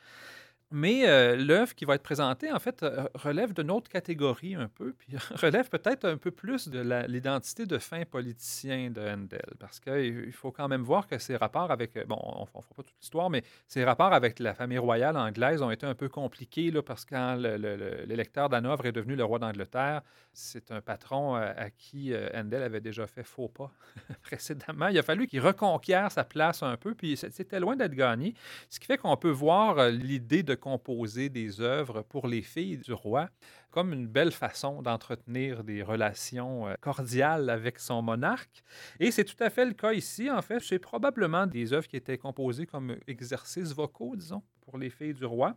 Mais 0.73 1.09
euh, 1.09 1.35
l'œuvre 1.35 1.75
qui 1.75 1.85
va 1.85 1.97
être 1.97 2.03
présentée, 2.03 2.53
en 2.53 2.61
fait, 2.61 2.85
euh, 2.85 3.09
relève 3.15 3.53
d'une 3.53 3.73
autre 3.73 3.91
catégorie 3.91 4.55
un 4.55 4.69
peu, 4.69 4.93
puis 4.93 5.17
relève 5.35 5.69
peut-être 5.69 6.05
un 6.05 6.17
peu 6.17 6.31
plus 6.31 6.69
de 6.69 6.81
l'identité 7.09 7.67
de 7.67 7.77
fin 7.79 8.05
politicien 8.05 8.91
de 8.91 9.01
Handel, 9.01 9.55
parce 9.59 9.81
qu'il 9.81 10.33
faut 10.33 10.53
quand 10.53 10.69
même 10.69 10.83
voir 10.83 11.09
que 11.09 11.19
ses 11.19 11.35
rapports 11.35 11.73
avec, 11.73 11.97
euh, 11.97 12.05
bon, 12.05 12.21
on 12.23 12.43
ne 12.43 12.47
fera 12.47 12.61
pas 12.77 12.85
toute 12.85 12.95
l'histoire, 13.01 13.31
mais 13.31 13.43
ses 13.67 13.83
rapports 13.83 14.13
avec 14.13 14.39
la 14.39 14.55
famille 14.55 14.79
royale 14.79 15.17
anglaise 15.17 15.61
ont 15.61 15.73
été 15.73 15.87
un 15.87 15.97
peu 15.97 16.09
compliqués, 16.09 16.71
là, 16.71 16.83
parce 16.83 17.05
que 17.05 17.17
quand 17.17 17.35
l'électeur 17.35 18.49
d'Hanovre 18.49 18.87
est 18.87 18.93
devenu 18.93 19.17
le 19.17 19.25
roi 19.25 19.41
d'Angleterre, 19.41 20.03
c'est 20.33 20.71
un 20.71 20.81
patron 20.81 21.35
à, 21.35 21.71
qui 21.71 22.15
Handel 22.33 22.63
avait 22.63 22.81
déjà 22.81 23.09
fait 23.09 23.25
faux 23.25 23.49
pas 23.49 23.73
précédemment. 24.23 24.87
Il 24.87 24.99
a 24.99 25.03
fallu 25.03 25.27
qu'il 25.27 25.41
reconquiert 25.41 26.13
sa 26.13 26.23
place 26.23 26.63
un 26.63 26.77
peu, 26.77 26.95
puis 26.95 27.17
c'était 27.17 27.59
loin 27.59 27.75
d'être 27.75 27.95
gagné, 27.95 28.35
ce 28.69 28.79
qui 28.79 28.87
fait 28.87 28.99
qu'on 28.99 29.17
peut 29.17 29.31
voir 29.31 29.89
l'idée 29.89 30.45
de 30.45 30.55
composer 30.61 31.29
des 31.29 31.61
œuvres 31.61 32.03
pour 32.03 32.29
les 32.29 32.43
filles 32.43 32.79
du 32.79 32.93
roi 32.93 33.29
comme 33.71 33.93
une 33.93 34.07
belle 34.07 34.33
façon 34.33 34.83
d'entretenir 34.83 35.65
des 35.65 35.83
relations 35.83 36.69
euh, 36.69 36.75
cordiales 36.81 37.51
avec 37.51 37.79
son 37.79 38.03
monarque. 38.03 38.63
Et 38.99 39.11
c'est 39.11 39.25
tout 39.25 39.43
à 39.43 39.51
fait 39.51 39.65
le 39.65 39.75
cas 39.75 39.93
ici. 39.93 40.31
En 40.31 40.43
fait, 40.43 40.61
c'est 40.61 40.79
probablement 40.79 41.47
des 41.47 41.73
œuvres 41.73 41.89
qui 41.89 41.97
étaient 41.97 42.19
composées 42.19 42.67
comme 42.67 42.97
exercices 43.07 43.73
vocaux, 43.73 44.15
disons, 44.17 44.43
pour 44.61 44.79
les 44.79 44.91
filles 44.91 45.15
du 45.15 45.25
roi. 45.25 45.57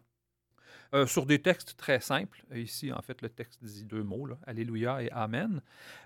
Euh, 0.94 1.08
sur 1.08 1.25
des 1.25 1.42
textes 1.42 1.75
très 1.75 2.00
simples. 2.00 2.44
Ici, 2.53 2.92
en 2.92 3.01
fait, 3.01 3.22
le 3.24 3.30
texte 3.30 3.63
dit 3.63 3.84
deux 3.84 4.03
mots, 4.03 4.27
Alléluia 4.46 5.01
et 5.01 5.10
Amen. 5.12 5.62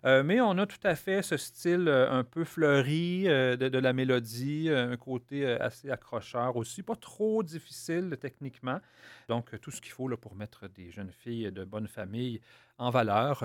Euh, 0.05 0.23
mais 0.23 0.39
on 0.39 0.57
a 0.57 0.65
tout 0.65 0.79
à 0.83 0.95
fait 0.95 1.21
ce 1.21 1.35
style 1.35 1.89
euh, 1.89 2.09
un 2.09 2.23
peu 2.23 2.45
fleuri 2.45 3.23
de, 3.23 3.77
la 3.77 3.91
mélodie, 3.91 4.69
un 4.69 4.95
côté 4.95 5.45
assez 5.45 5.89
accrocheur 5.91 6.55
aussi, 6.55 6.83
pas 6.83 6.95
trop 6.95 7.43
difficile 7.43 8.17
techniquement. 8.19 8.79
Donc, 9.27 9.59
tout 9.59 9.71
ce 9.71 9.81
qu'il 9.81 9.91
faut 9.91 10.07
pour 10.15 10.35
mettre 10.35 10.69
des 10.69 10.89
jeunes 10.91 11.11
filles 11.11 11.51
de 11.51 11.65
bonne 11.65 11.87
famille 11.87 12.39
en 12.77 12.89
valeur 12.89 13.43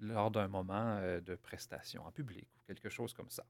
lors 0.00 0.30
d'un 0.30 0.48
moment 0.48 0.98
de 1.24 1.34
prestation 1.34 2.06
en 2.06 2.10
public 2.10 2.48
ou 2.56 2.60
quelque 2.66 2.88
chose 2.88 3.12
comme 3.12 3.28
ça. 3.28 3.44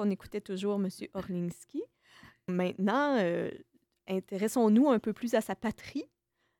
On 0.00 0.10
écoutait 0.10 0.40
toujours 0.40 0.76
M. 0.76 0.88
Orlinski. 1.14 1.82
Maintenant, 2.48 3.16
euh, 3.20 3.50
intéressons-nous 4.08 4.88
un 4.88 4.98
peu 4.98 5.12
plus 5.12 5.34
à 5.34 5.40
sa 5.40 5.54
patrie, 5.54 6.04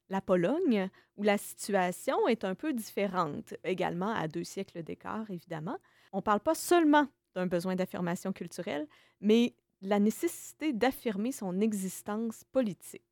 la 0.09 0.21
Pologne, 0.21 0.89
où 1.17 1.23
la 1.23 1.39
situation 1.39 2.29
est 2.29 2.45
un 2.45 2.55
peu 2.55 2.73
différente, 2.73 3.55
également 3.65 4.11
à 4.11 4.29
deux 4.29 4.45
siècles 4.45 4.83
d'écart, 4.83 5.31
évidemment. 5.31 5.79
On 6.13 6.19
ne 6.19 6.23
parle 6.23 6.41
pas 6.41 6.55
seulement 6.55 7.07
d'un 7.35 7.47
besoin 7.47 7.77
d'affirmation 7.77 8.33
culturelle, 8.33 8.87
mais 9.21 9.55
la 9.83 9.99
nécessité 9.99 10.73
d'affirmer 10.73 11.33
son 11.33 11.61
existence 11.61 12.45
politique, 12.53 13.05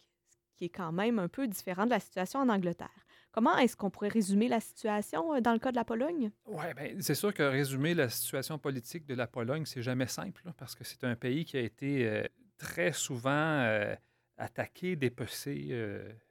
ce 0.50 0.56
qui 0.56 0.64
est 0.66 0.70
quand 0.70 0.92
même 0.92 1.18
un 1.18 1.28
peu 1.28 1.47
différent 1.47 1.87
de 1.87 1.90
la 1.90 2.00
situation 2.00 2.40
en 2.40 2.49
Angleterre. 2.49 3.06
Comment 3.32 3.56
est-ce 3.58 3.76
qu'on 3.76 3.90
pourrait 3.90 4.08
résumer 4.08 4.49
la 4.49 4.61
situation 4.61 5.35
euh, 5.35 5.40
dans 5.40 5.52
le 5.52 5.58
cas 5.58 5.70
de 5.70 5.76
la 5.76 5.85
Pologne? 5.85 6.30
Oui, 6.47 6.64
bien, 6.76 6.97
c'est 7.00 7.14
sûr 7.14 7.32
que 7.35 7.42
résumer 7.42 7.94
la 7.94 8.08
situation 8.08 8.58
politique 8.58 9.06
de 9.06 9.14
la 9.14 9.26
Pologne, 9.26 9.64
c'est 9.66 9.82
jamais 9.82 10.06
simple, 10.06 10.42
parce 10.56 10.75
que 10.75 10.85
c'est 10.85 11.04
un 11.04 11.14
pays 11.14 11.44
qui 11.44 11.56
a 11.56 11.61
été 11.61 12.06
euh, 12.06 12.25
très 12.56 12.92
souvent 12.92 13.30
euh, 13.30 13.94
attaqué, 14.38 14.97
dépecé, 14.97 15.76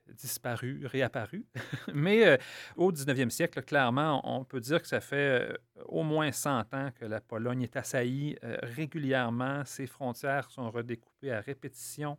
disparu, 0.07 0.85
réapparu. 0.85 1.45
Mais 1.93 2.39
au 2.77 2.91
19e 2.91 3.29
siècle, 3.29 3.61
clairement, 3.63 4.21
on 4.23 4.45
peut 4.45 4.61
dire 4.61 4.81
que 4.81 4.87
ça 4.87 5.01
fait 5.01 5.45
au 5.85 6.03
moins 6.03 6.31
100 6.31 6.73
ans 6.73 6.89
que 6.97 7.03
la 7.03 7.19
Pologne 7.19 7.63
est 7.63 7.75
assaillie 7.75 8.37
régulièrement. 8.41 9.65
Ses 9.65 9.87
frontières 9.87 10.49
sont 10.51 10.71
redécoupées 10.71 11.33
à 11.33 11.41
répétition. 11.41 12.17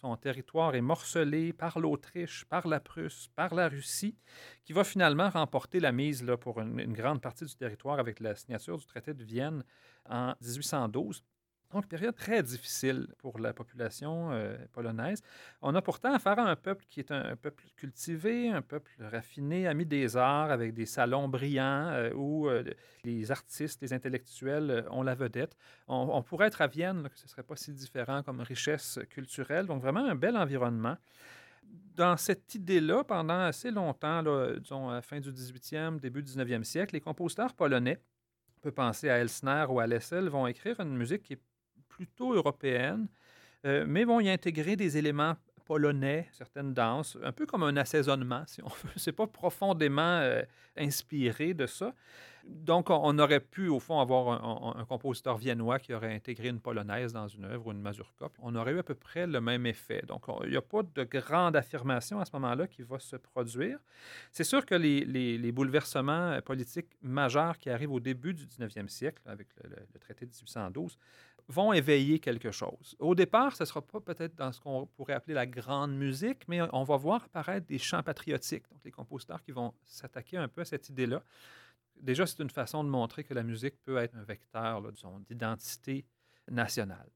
Son 0.00 0.16
territoire 0.16 0.76
est 0.76 0.80
morcelé 0.80 1.52
par 1.52 1.80
l'Autriche, 1.80 2.44
par 2.44 2.68
la 2.68 2.78
Prusse, 2.78 3.30
par 3.34 3.52
la 3.52 3.68
Russie, 3.68 4.16
qui 4.62 4.72
va 4.72 4.84
finalement 4.84 5.28
remporter 5.28 5.80
la 5.80 5.90
mise 5.90 6.24
pour 6.40 6.60
une, 6.60 6.92
grande 6.92 7.20
partie 7.20 7.44
du 7.44 7.56
territoire 7.56 7.98
avec 7.98 8.20
la 8.20 8.36
signature 8.36 8.78
du 8.78 8.86
traité 8.86 9.12
de 9.12 9.24
Vienne 9.24 9.64
en 10.08 10.34
1812. 10.40 11.24
Donc, 11.72 11.86
période 11.86 12.14
très 12.14 12.42
difficile 12.42 13.08
pour 13.18 13.38
la 13.38 13.52
population 13.52 14.32
euh, 14.32 14.56
polonaise. 14.72 15.20
On 15.60 15.74
a 15.74 15.82
pourtant 15.82 16.14
affaire 16.14 16.38
à 16.38 16.50
un 16.50 16.56
peuple 16.56 16.86
qui 16.88 17.00
est 17.00 17.10
un, 17.10 17.36
peuple 17.36 17.64
cultivé, 17.76 18.48
un 18.48 18.62
peuple 18.62 18.90
raffiné, 19.00 19.66
ami 19.66 19.84
des 19.84 20.16
arts, 20.16 20.50
avec 20.50 20.72
des 20.72 20.86
salons 20.86 21.28
brillants 21.28 21.88
euh, 21.90 22.10
où 22.14 22.48
euh, 22.48 22.64
les 23.04 23.30
artistes, 23.30 23.82
les 23.82 23.92
intellectuels 23.92 24.86
ont 24.90 25.02
la 25.02 25.14
vedette. 25.14 25.58
On, 25.88 26.22
pourrait 26.22 26.46
être 26.46 26.62
à 26.62 26.68
Vienne, 26.68 27.06
ce 27.14 27.24
ne 27.24 27.28
serait 27.28 27.42
pas 27.42 27.56
si 27.56 27.72
différent 27.74 28.22
comme 28.22 28.40
richesse 28.40 28.98
culturelle. 29.10 29.66
Donc, 29.66 29.82
vraiment 29.82 30.06
un 30.06 30.14
bel 30.14 30.38
environnement. 30.38 30.96
Dans 31.96 32.16
cette 32.16 32.54
idée-là, 32.54 33.04
pendant 33.04 33.40
assez 33.40 33.70
longtemps, 33.70 34.22
disons 34.58 34.88
la 34.88 35.02
fin 35.02 35.20
du 35.20 35.30
18e, 35.30 36.00
début 36.00 36.22
du 36.22 36.32
19e 36.32 36.64
siècle, 36.64 36.94
les 36.94 37.00
compositeurs 37.02 37.52
polonais, 37.52 38.00
on 38.56 38.60
peut 38.60 38.72
penser 38.72 39.10
à 39.10 39.18
Elsner 39.18 39.66
ou 39.68 39.80
à 39.80 39.86
Lessel, 39.86 40.28
vont 40.28 40.46
écrire 40.46 40.80
une 40.80 40.96
musique 40.96 41.22
qui 41.22 41.34
est 41.34 41.42
plutôt 41.98 42.32
européenne, 42.32 43.08
euh, 43.64 43.84
mais 43.88 44.04
vont 44.04 44.20
y 44.20 44.30
intégrer 44.30 44.76
des 44.76 44.96
éléments 44.96 45.34
polonais, 45.64 46.28
certaines 46.32 46.72
danses, 46.72 47.18
un 47.24 47.32
peu 47.32 47.44
comme 47.44 47.64
un 47.64 47.76
assaisonnement, 47.76 48.44
si 48.46 48.62
on 48.62 48.68
veut. 48.84 48.92
C'est 48.96 49.12
pas 49.12 49.26
profondément 49.26 50.20
euh, 50.20 50.42
inspiré 50.76 51.54
de 51.54 51.66
ça. 51.66 51.92
Donc, 52.46 52.88
on, 52.88 53.18
aurait 53.18 53.40
pu, 53.40 53.68
au 53.68 53.78
fond, 53.78 54.00
avoir 54.00 54.78
un, 54.78 54.84
compositeur 54.86 55.36
viennois 55.36 55.78
qui 55.78 55.92
aurait 55.92 56.14
intégré 56.14 56.48
une 56.48 56.60
polonaise 56.60 57.12
dans 57.12 57.28
une 57.28 57.44
œuvre 57.44 57.66
ou 57.66 57.72
une 57.72 57.82
mazurka. 57.82 58.28
On 58.38 58.54
aurait 58.54 58.72
eu 58.72 58.78
à 58.78 58.82
peu 58.82 58.94
près 58.94 59.26
le 59.26 59.42
même 59.42 59.66
effet. 59.66 60.02
Donc, 60.06 60.24
il 60.44 60.50
n'y 60.50 60.56
a 60.56 60.62
pas 60.62 60.82
de 60.82 61.04
grande 61.04 61.56
affirmation 61.56 62.20
à 62.20 62.24
ce 62.24 62.30
moment-là 62.32 62.66
qui 62.66 62.82
va 62.82 62.98
se 63.00 63.16
produire. 63.16 63.78
C'est 64.32 64.44
sûr 64.44 64.64
que 64.64 64.74
les, 64.74 65.52
bouleversements 65.52 66.30
euh, 66.30 66.40
politiques 66.40 66.96
majeurs 67.02 67.58
qui 67.58 67.68
arrivent 67.68 67.92
au 67.92 68.00
début 68.00 68.32
du 68.32 68.46
19e 68.46 68.88
siècle, 68.88 69.20
avec 69.26 69.48
le, 69.62 69.68
le 69.92 70.00
traité 70.00 70.24
de 70.24 70.30
1812, 70.30 70.96
vont 71.48 71.72
éveiller 71.72 72.18
quelque 72.18 72.50
chose. 72.50 72.94
Au 72.98 73.14
départ, 73.14 73.56
ce 73.56 73.62
ne 73.62 73.66
sera 73.66 73.80
pas 73.80 74.00
peut-être 74.00 74.34
dans 74.34 74.52
ce 74.52 74.60
qu'on 74.60 74.86
pourrait 74.86 75.14
appeler 75.14 75.34
la 75.34 75.46
grande 75.46 75.96
musique, 75.96 76.46
mais 76.46 76.60
on 76.72 76.84
va 76.84 76.96
voir 76.96 77.24
apparaître 77.24 77.66
des 77.66 77.78
chants 77.78 78.02
patriotiques, 78.02 78.68
donc 78.70 78.80
les 78.84 78.90
compositeurs 78.90 79.42
qui 79.42 79.52
vont 79.52 79.72
s'attaquer 79.84 80.36
un 80.36 80.48
peu 80.48 80.60
à 80.60 80.64
cette 80.66 80.88
idée-là. 80.90 81.22
Déjà, 81.96 82.26
c'est 82.26 82.40
une 82.42 82.50
façon 82.50 82.84
de 82.84 82.88
montrer 82.88 83.24
que 83.24 83.34
la 83.34 83.42
musique 83.42 83.76
peut 83.82 83.96
être 83.96 84.14
un 84.14 84.22
vecteur 84.22 84.82
d'identité 85.28 86.04
nationale. 86.48 87.10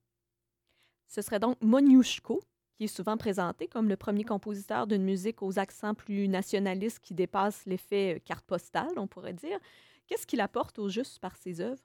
Ce 1.08 1.20
serait 1.20 1.38
donc 1.38 1.58
Moniuszko, 1.62 2.42
qui 2.74 2.84
est 2.84 2.88
souvent 2.88 3.18
présenté 3.18 3.68
comme 3.68 3.88
le 3.88 3.96
premier 3.96 4.24
compositeur 4.24 4.86
d'une 4.86 5.04
musique 5.04 5.42
aux 5.42 5.58
accents 5.58 5.94
plus 5.94 6.26
nationalistes 6.26 7.00
qui 7.00 7.12
dépasse 7.12 7.66
l'effet 7.66 8.16
euh, 8.16 8.18
carte 8.24 8.46
postale, 8.46 8.92
on 8.96 9.06
pourrait 9.06 9.34
dire. 9.34 9.58
Qu'est-ce 10.06 10.26
qu'il 10.26 10.40
apporte 10.40 10.78
au 10.78 10.88
juste 10.88 11.18
par 11.18 11.36
ses 11.36 11.60
œuvres? 11.60 11.82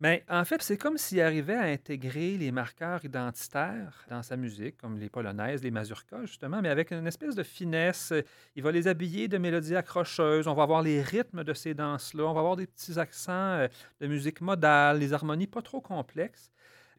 Mais 0.00 0.24
en 0.28 0.44
fait, 0.44 0.62
c'est 0.62 0.76
comme 0.76 0.96
s'il 0.96 1.20
arrivait 1.20 1.56
à 1.56 1.62
intégrer 1.62 2.36
les 2.36 2.52
marqueurs 2.52 3.04
identitaires 3.04 4.06
dans 4.08 4.22
sa 4.22 4.36
musique, 4.36 4.76
comme 4.76 4.96
les 4.96 5.08
polonaises, 5.08 5.64
les 5.64 5.72
mazurkas, 5.72 6.24
justement, 6.24 6.62
mais 6.62 6.68
avec 6.68 6.92
une 6.92 7.06
espèce 7.08 7.34
de 7.34 7.42
finesse. 7.42 8.12
Il 8.54 8.62
va 8.62 8.70
les 8.70 8.86
habiller 8.86 9.26
de 9.26 9.38
mélodies 9.38 9.74
accrocheuses. 9.74 10.46
On 10.46 10.54
va 10.54 10.62
avoir 10.62 10.82
les 10.82 11.02
rythmes 11.02 11.42
de 11.42 11.52
ces 11.52 11.74
danses-là. 11.74 12.24
On 12.26 12.32
va 12.32 12.40
avoir 12.40 12.54
des 12.54 12.68
petits 12.68 12.96
accents 12.96 13.32
euh, 13.32 13.66
de 14.00 14.06
musique 14.06 14.40
modale, 14.40 15.00
des 15.00 15.12
harmonies 15.12 15.48
pas 15.48 15.62
trop 15.62 15.80
complexes 15.80 16.52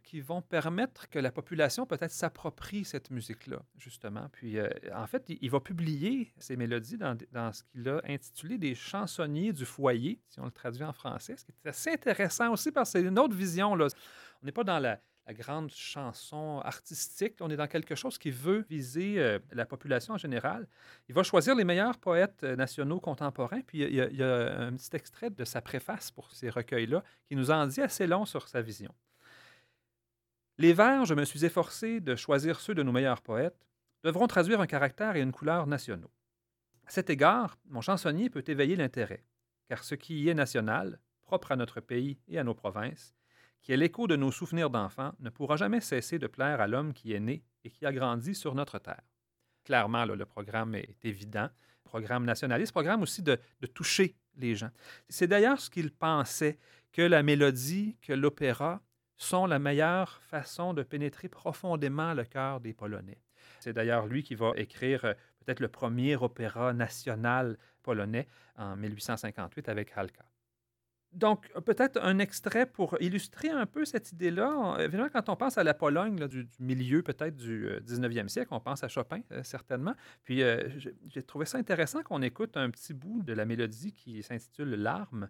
qui 0.10 0.22
vont 0.22 0.42
permettre 0.42 1.08
que 1.08 1.20
la 1.20 1.32
population 1.32 1.86
peut-être 1.86 2.12
s'approprie 2.12 2.84
cette 2.84 3.12
musique-là, 3.12 3.62
justement. 3.78 4.28
Puis, 4.32 4.58
euh, 4.58 4.68
en 4.96 5.06
fait, 5.06 5.24
il, 5.30 5.52
va 5.52 5.60
publier 5.60 6.34
ces 6.40 6.56
mélodies 6.56 6.98
dans, 6.98 7.54
ce 7.54 7.62
qu'il 7.64 7.88
a 7.88 8.02
intitulé 8.08 8.58
des 8.58 8.74
chansonniers 8.74 9.54
du 9.54 9.66
foyer, 9.66 10.20
si 10.28 10.40
on 10.40 10.46
le 10.46 10.52
traduit 10.52 10.84
en 10.84 10.94
français, 10.94 11.36
ce 11.38 11.46
qui 11.46 11.52
est 11.52 11.70
assez 11.70 11.92
intéressant 11.92 12.52
aussi 12.52 12.72
parce 12.72 12.92
que 12.92 13.00
c'est 13.00 13.06
une 13.06 13.20
autre 13.20 13.36
vision. 13.36 13.76
Là. 13.76 13.86
On 14.42 14.48
n'est 14.48 14.52
pas 14.52 14.64
dans 14.64 14.80
la, 14.80 15.00
grande 15.38 15.70
chanson 15.70 16.60
artistique, 16.66 17.36
on 17.40 17.52
est 17.52 17.56
dans 17.56 17.68
quelque 17.68 17.94
chose 17.94 18.18
qui 18.18 18.32
veut 18.32 18.66
viser 18.68 19.20
euh, 19.20 19.38
la 19.52 19.68
population 19.68 20.16
en 20.16 20.18
général. 20.18 20.68
Il 21.08 21.14
va 21.14 21.22
choisir 21.22 21.54
les 21.54 21.66
meilleurs 21.66 22.00
poètes 22.00 22.44
euh, 22.44 22.56
nationaux 22.56 23.00
contemporains, 23.00 23.62
puis 23.62 23.84
il 23.84 23.94
y 23.94 24.24
a 24.24 24.60
un 24.60 24.74
petit 24.74 24.96
extrait 24.96 25.30
de 25.30 25.46
sa 25.46 25.62
préface 25.62 26.10
pour 26.10 26.32
ces 26.32 26.50
recueils-là 26.50 27.04
qui 27.28 27.36
nous 27.36 27.52
en 27.52 27.68
dit 27.68 27.80
assez 27.80 28.08
long 28.08 28.26
sur 28.26 28.48
sa 28.48 28.64
vision. 28.64 28.92
Les 30.60 30.74
vers, 30.74 31.06
je 31.06 31.14
me 31.14 31.24
suis 31.24 31.46
efforcé 31.46 32.02
de 32.02 32.18
choisir 32.18 32.60
ceux 32.60 32.76
de 32.76 32.84
nos 32.84 32.92
meilleurs 32.92 33.22
poètes, 33.22 33.66
devront 34.04 34.28
traduire 34.28 34.60
un 34.60 34.68
caractère 34.68 35.16
et 35.16 35.22
une 35.22 35.32
couleur 35.32 35.68
nationaux. 35.68 36.12
À 36.86 36.92
cet 36.92 37.10
égard, 37.10 37.58
mon 37.70 37.80
chansonnier 37.80 38.30
peut 38.30 38.44
éveiller 38.46 38.76
l'intérêt, 38.76 39.24
car 39.70 39.86
ce 39.86 39.96
qui 39.96 40.20
y 40.20 40.28
est 40.28 40.34
national, 40.34 41.00
propre 41.22 41.54
à 41.54 41.56
notre 41.56 41.80
pays 41.80 42.20
et 42.28 42.38
à 42.38 42.44
nos 42.44 42.54
provinces, 42.54 43.16
qui 43.62 43.72
est 43.72 43.78
l'écho 43.78 44.06
de 44.06 44.18
nos 44.18 44.34
souvenirs 44.34 44.70
d'enfants, 44.70 45.14
ne 45.22 45.30
pourra 45.30 45.56
jamais 45.56 45.80
cesser 45.80 46.20
de 46.20 46.28
plaire 46.28 46.60
à 46.60 46.68
l'homme 46.68 46.92
qui 46.92 47.14
est 47.14 47.22
né 47.22 47.42
et 47.64 47.70
qui 47.70 47.86
a 47.86 47.94
grandi 47.94 48.36
sur 48.36 48.54
notre 48.54 48.80
terre. 48.80 49.08
Clairement, 49.64 50.04
le 50.04 50.26
programme 50.26 50.76
est 50.76 51.06
évident, 51.06 51.48
programme 51.86 52.26
nationaliste, 52.26 52.74
programme 52.74 53.02
aussi 53.02 53.22
de, 53.22 53.40
de 53.62 53.68
toucher 53.68 54.18
les 54.36 54.56
gens. 54.56 54.72
C'est 55.08 55.28
d'ailleurs 55.28 55.62
ce 55.62 55.70
qu'il 55.70 55.90
pensait, 55.90 56.60
que 56.92 57.02
la 57.02 57.24
mélodie, 57.24 57.96
que 58.02 58.12
l'opéra 58.12 58.82
sont 59.20 59.46
la 59.46 59.60
meilleure 59.60 60.22
façon 60.24 60.74
de 60.74 60.82
pénétrer 60.82 61.28
profondément 61.28 62.14
le 62.14 62.24
cœur 62.24 62.60
des 62.60 62.74
Polonais. 62.74 63.20
C'est 63.60 63.74
d'ailleurs 63.74 64.08
lui 64.08 64.24
qui 64.24 64.36
va 64.36 64.54
écrire 64.56 65.06
euh, 65.06 65.14
peut-être 65.46 65.60
le 65.60 65.68
premier 65.68 66.16
opéra 66.16 66.74
national 66.74 67.58
polonais 67.84 68.28
en 68.58 68.76
1858 68.76 69.70
avec 69.70 69.92
Halka. 69.96 70.26
Donc, 71.12 71.52
peut-être 71.66 72.00
un 72.04 72.20
extrait 72.20 72.68
pour 72.68 72.96
illustrer 73.02 73.50
un 73.50 73.66
peu 73.66 73.84
cette 73.84 74.12
idée-là. 74.12 74.78
Évidemment, 74.80 75.10
quand 75.12 75.28
on 75.30 75.36
pense 75.36 75.58
à 75.58 75.64
la 75.64 75.74
Pologne 75.74 76.28
du, 76.28 76.48
milieu 76.60 77.02
peut-être 77.02 77.36
du 77.36 77.68
19e 77.84 78.26
euh, 78.26 78.28
siècle, 78.28 78.50
on 78.52 78.60
pense 78.60 78.84
à 78.84 78.88
Chopin, 78.88 79.22
euh, 79.32 79.42
certainement. 79.44 79.96
Puis, 80.24 80.44
j'ai 81.08 81.24
trouvé 81.24 81.46
ça 81.46 81.58
intéressant 81.58 82.04
qu'on 82.04 82.22
écoute 82.22 82.56
un 82.58 82.70
petit 82.70 82.94
bout 82.94 83.24
de 83.24 83.34
la 83.34 83.46
mélodie 83.46 83.92
qui 83.92 84.22
s'intitule 84.22 84.76
Larmes. 84.76 85.30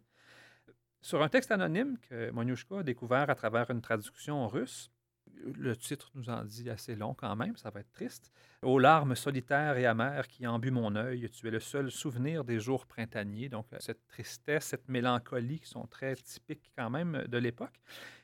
Sur 1.01 1.21
un 1.21 1.29
texte 1.29 1.51
anonyme 1.51 1.97
que 2.09 2.29
Monyushka 2.31 2.79
a 2.79 2.83
découvert 2.83 3.29
à 3.29 3.35
travers 3.35 3.69
une 3.71 3.81
traduction 3.81 4.47
russe, 4.47 4.91
le 5.43 5.75
titre 5.75 6.11
nous 6.15 6.29
en 6.29 6.43
dit 6.43 6.69
assez 6.69 6.95
long 6.95 7.13
quand 7.13 7.35
même, 7.35 7.55
ça 7.55 7.69
va 7.69 7.79
être 7.79 7.91
triste. 7.91 8.31
Aux 8.61 8.79
larmes 8.79 9.15
solitaires 9.15 9.77
et 9.77 9.85
amères 9.85 10.27
qui 10.27 10.45
embuent 10.45 10.71
mon 10.71 10.95
œil, 10.95 11.29
tu 11.29 11.47
es 11.47 11.51
le 11.51 11.59
seul 11.59 11.91
souvenir 11.91 12.43
des 12.43 12.59
jours 12.59 12.85
printaniers. 12.85 13.49
Donc, 13.49 13.67
cette 13.79 14.05
tristesse, 14.07 14.65
cette 14.65 14.89
mélancolie 14.89 15.59
qui 15.59 15.69
sont 15.69 15.87
très 15.87 16.15
typiques 16.15 16.71
quand 16.77 16.89
même 16.89 17.25
de 17.27 17.37
l'époque. 17.37 17.79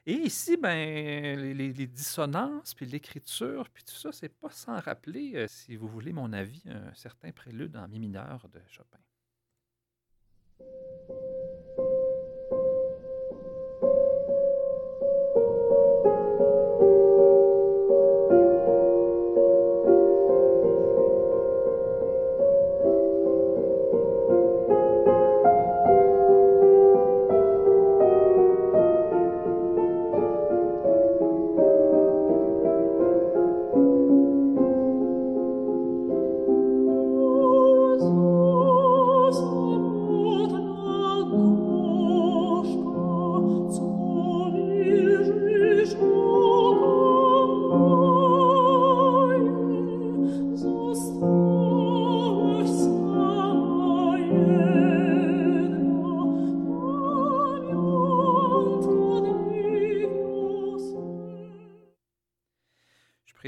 Et 0.06 0.14
ici, 0.14 0.58
ben, 0.58 1.40
les, 1.40 1.88
dissonances, 1.88 2.74
puis 2.74 2.86
l'écriture, 2.86 3.70
puis 3.70 3.84
tout 3.84 3.96
ça, 3.96 4.12
c'est 4.12 4.30
pas 4.30 4.50
sans 4.52 4.80
rappeler, 4.80 5.34
euh, 5.36 5.48
si 5.48 5.76
vous 5.76 5.88
voulez 5.88 6.14
mon 6.14 6.32
avis, 6.34 6.64
un 6.68 6.94
certain 6.94 7.32
prélude 7.32 7.76
en 7.76 7.88
mi 7.88 8.00
mineur 8.00 8.48
de 8.54 8.62
Chopin. 8.68 9.00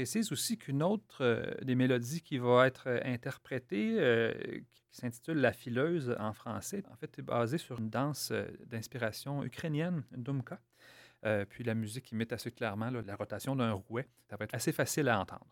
Précise 0.08 0.32
aussi 0.32 0.56
qu'une 0.56 0.82
autre 0.82 1.18
euh, 1.20 1.44
des 1.60 1.74
mélodies 1.74 2.22
qui 2.22 2.38
va 2.38 2.66
être 2.66 2.84
euh, 2.86 2.98
interprétée, 3.04 3.96
euh, 3.98 4.32
qui 4.72 4.82
s'intitule 4.90 5.36
La 5.36 5.52
fileuse 5.52 6.16
en 6.18 6.32
français, 6.32 6.82
en 6.90 6.96
fait, 6.96 7.18
est 7.18 7.22
basée 7.22 7.58
sur 7.58 7.78
une 7.78 7.90
danse 7.90 8.32
d'inspiration 8.64 9.44
ukrainienne, 9.44 10.02
Dumka. 10.12 10.58
puis 11.50 11.62
la 11.62 11.74
musique 11.74 12.10
imite 12.12 12.32
assez 12.32 12.50
clairement 12.50 12.90
la 12.90 13.16
rotation 13.16 13.54
d'un 13.54 13.72
rouet. 13.72 14.08
Ça 14.30 14.36
va 14.36 14.46
être 14.46 14.54
assez 14.54 14.72
facile 14.72 15.10
à 15.10 15.20
entendre. 15.20 15.46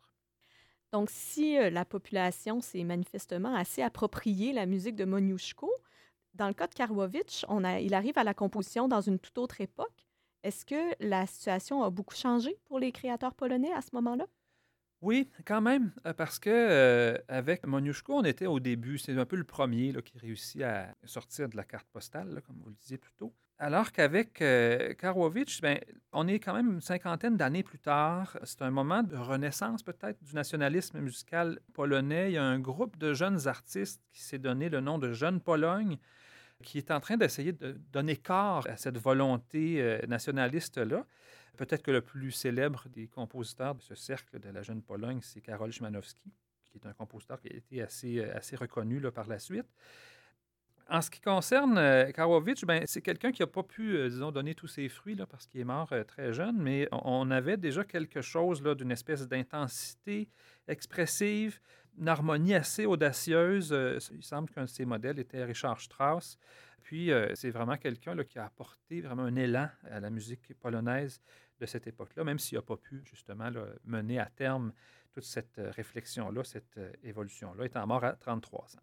Donc, 0.91 1.11
si 1.11 1.59
la 1.71 1.85
population 1.85 2.63
s'est 2.63 2.85
manifestement 2.85 3.55
assez 3.55 3.83
appropriée 3.83 4.55
la 4.55 4.65
musique 4.65 4.97
de 4.97 5.05
Moniuszko, 5.05 5.71
dans 6.33 6.49
le 6.49 6.55
cas 6.55 6.67
de 6.67 6.75
Karwowicz, 6.75 7.45
on 7.49 7.63
a, 7.63 7.81
il 7.81 7.93
arrive 7.93 8.17
à 8.17 8.25
la 8.25 8.33
composition 8.33 8.89
dans 8.89 9.03
une 9.03 9.19
toute 9.19 9.37
autre 9.37 9.61
époque. 9.61 10.07
Est-ce 10.43 10.65
que 10.65 10.95
la 11.01 11.27
situation 11.27 11.83
a 11.83 11.91
beaucoup 11.91 12.15
changé 12.15 12.57
pour 12.65 12.79
les 12.79 12.91
créateurs 12.91 13.35
polonais 13.35 13.73
à 13.73 13.83
ce 13.83 13.91
moment-là? 13.93 14.27
Oui, 15.03 15.29
quand 15.45 15.61
même, 15.61 15.93
euh, 16.07 16.15
parce 16.15 16.39
que 16.39 16.51
euh, 16.51 17.19
avec 17.29 17.67
Moniuszko, 17.67 18.15
on 18.15 18.25
était 18.25 18.47
au 18.47 18.61
début. 18.61 18.99
C'est 18.99 19.17
un 19.17 19.27
peu 19.27 19.37
le 19.37 19.45
premier 19.45 19.93
qui 20.03 20.19
réussit 20.19 20.63
à 20.63 20.95
sortir 21.05 21.49
de 21.49 21.57
la 21.57 21.65
carte 21.65 21.87
postale, 21.93 22.41
comme 22.47 22.57
vous 22.63 22.71
le 22.71 22.77
disiez 22.77 22.97
plus 22.97 23.13
tôt. 23.13 23.35
Alors 23.59 23.93
qu'avec 23.93 24.41
euh, 24.43 24.95
Karwowicz, 24.95 25.61
ben, 25.61 25.79
on 26.13 26.29
est 26.29 26.39
quand 26.39 26.55
même 26.55 26.73
une 26.73 26.81
cinquantaine 26.81 27.37
d'années 27.37 27.63
plus 27.63 27.79
tard. 27.79 28.39
C'est 28.45 28.63
un 28.63 28.71
moment 28.71 29.03
de 29.03 29.17
renaissance 29.17 29.83
peut-être 29.83 30.23
du 30.23 30.35
nationalisme 30.35 30.99
musical 31.01 31.59
polonais. 31.75 32.31
Il 32.31 32.35
y 32.35 32.39
a 32.39 32.45
un 32.45 32.59
groupe 32.59 32.97
de 32.97 33.13
jeunes 33.13 33.49
artistes 33.49 34.03
qui 34.13 34.23
s'est 34.23 34.39
donné 34.39 34.69
le 34.69 34.81
nom 34.81 34.99
de 34.99 35.13
Jeune 35.13 35.41
Pologne, 35.41 35.99
qui 36.63 36.79
est 36.79 36.91
en 36.91 37.01
train 37.01 37.17
d'essayer 37.17 37.53
de 37.53 37.79
donner 37.93 38.17
corps 38.17 38.67
à 38.67 38.77
cette 38.77 38.99
volonté 38.99 40.01
nationaliste-là. 40.07 41.07
Peut-être 41.57 41.83
que 41.83 41.91
le 41.91 42.03
plus 42.03 42.31
célèbre 42.33 42.87
des 42.91 43.09
compositeurs 43.09 43.75
de 43.75 43.83
ce 43.83 43.95
cercle 43.95 44.39
de 44.39 44.51
la 44.51 44.63
jeune 44.63 44.83
Pologne, 44.83 45.21
c'est 45.23 45.41
Karol 45.41 45.73
Szymanowski, 45.73 46.33
qui 46.65 46.79
est 46.79 46.87
un 46.87 46.93
compositeur 46.93 47.41
qui 47.41 47.49
a 47.49 47.57
été 47.57 47.83
assez, 47.83 48.19
euh, 48.19 48.37
assez 48.37 48.57
reconnu 48.57 49.01
là, 49.01 49.11
par 49.11 49.27
la 49.27 49.39
suite. 49.39 49.67
En 50.89 51.01
ce 51.01 51.11
qui 51.11 51.21
concerne 51.21 51.79
euh, 51.79 52.13
Karowicz, 52.13 52.65
ben, 52.65 52.85
c'est 52.87 53.01
quelqu'un 53.01 53.33
qui 53.33 53.43
n'a 53.43 53.49
pas 53.49 53.63
pu, 53.63 53.97
euh, 53.97 54.09
disons, 54.09 54.31
donner 54.31 54.55
tous 54.55 54.69
ses 54.69 54.89
fruits 54.89 55.17
là, 55.17 55.27
parce 55.27 55.47
qu'il 55.47 55.61
est 55.61 55.65
mort 55.65 55.93
très 56.07 56.33
jeune, 56.33 56.57
mais 56.59 56.89
on, 56.93 57.31
avait 57.31 57.57
déjà 57.57 57.83
quelque 57.85 58.21
chose 58.21 58.63
d'une 58.63 58.93
espèce 58.93 59.27
d'intensité 59.27 60.29
expressive, 60.69 61.59
une 61.99 62.09
harmonie 62.09 62.55
assez 62.55 62.87
audacieuse. 62.87 63.75
il 64.13 64.23
semble 64.23 64.51
qu'un 64.51 64.65
de 64.65 64.69
ses 64.69 64.85
modèles 64.85 65.19
était 65.19 65.43
Richard 65.43 65.81
Strauss. 65.81 66.39
Puis, 66.83 67.11
c'est 67.35 67.51
vraiment 67.51 67.77
quelqu'un 67.77 68.15
qui 68.23 68.39
a 68.39 68.45
apporté 68.45 69.01
vraiment 69.01 69.25
un 69.25 69.35
élan 69.35 69.69
à 69.91 69.99
la 69.99 70.09
musique 70.09 70.55
polonaise 70.61 71.21
de 71.59 71.67
cette 71.67 71.87
époque-là, 71.87 72.25
même 72.25 72.39
s'il 72.39 72.59
n'a 72.59 72.63
pas 72.63 72.77
pu 72.77 73.03
justement 73.05 73.51
mener 73.85 74.19
à 74.19 74.27
terme 74.27 74.73
toute 75.13 75.25
cette 75.25 75.59
euh, 75.59 75.71
réflexion-là, 75.71 76.45
cette 76.45 76.77
euh, 76.77 76.93
évolution-là, 77.03 77.65
étant 77.65 77.87
mort 77.87 78.05
à 78.05 78.13
33 78.13 78.77
ans. 78.77 78.83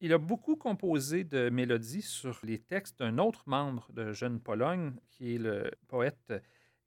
Il 0.00 0.12
a 0.12 0.18
beaucoup 0.18 0.56
composé 0.56 1.24
de 1.24 1.50
mélodies 1.50 2.02
sur 2.02 2.38
les 2.42 2.58
textes 2.58 2.98
d'un 2.98 3.18
autre 3.18 3.42
membre 3.46 3.90
de 3.92 4.12
Jeune 4.12 4.40
Pologne, 4.40 4.94
qui 5.10 5.34
est 5.34 5.38
le 5.38 5.70
poète 5.88 6.32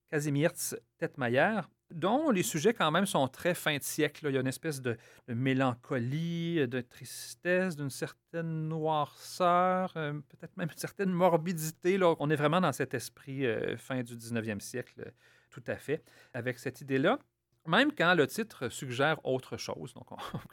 Kazimierz 0.10 0.76
Tetmayer. 0.98 1.62
Dont 1.92 2.30
les 2.30 2.44
sujets 2.44 2.74
quand 2.74 2.92
même 2.92 3.06
sont 3.06 3.28
très 3.28 3.54
fin 3.54 3.78
de 3.78 3.84
siècle. 3.84 4.26
Il 4.28 4.34
y 4.34 4.38
a 4.38 4.42
une 4.42 4.48
espèce 4.48 4.82
de, 4.82 4.98
mélancolie, 5.28 6.68
de 6.68 6.82
tristesse, 6.82 7.76
d'une 7.76 7.90
certaine 7.90 8.68
noirceur, 8.68 9.94
euh, 9.96 10.14
peut-être 10.14 10.56
même 10.58 10.70
une 10.72 10.78
certaine 10.78 11.12
morbidité. 11.12 11.98
Là. 11.98 12.16
On 12.20 12.30
est 12.30 12.36
vraiment 12.36 12.62
dans 12.62 12.74
cet 12.74 12.94
esprit 12.94 13.46
euh, 13.46 13.78
fin 13.78 14.04
du 14.04 14.16
19e 14.16 14.60
siècle, 14.60 15.12
tout 15.50 15.64
à 15.68 15.76
fait, 15.76 16.04
avec 16.34 16.60
cette 16.60 16.82
idée-là. 16.82 17.20
Même 17.66 17.92
quand 17.92 18.14
le 18.14 18.28
titre 18.28 18.70
suggère 18.70 19.24
autre 19.26 19.58
chose. 19.58 19.94
Donc, 19.94 20.08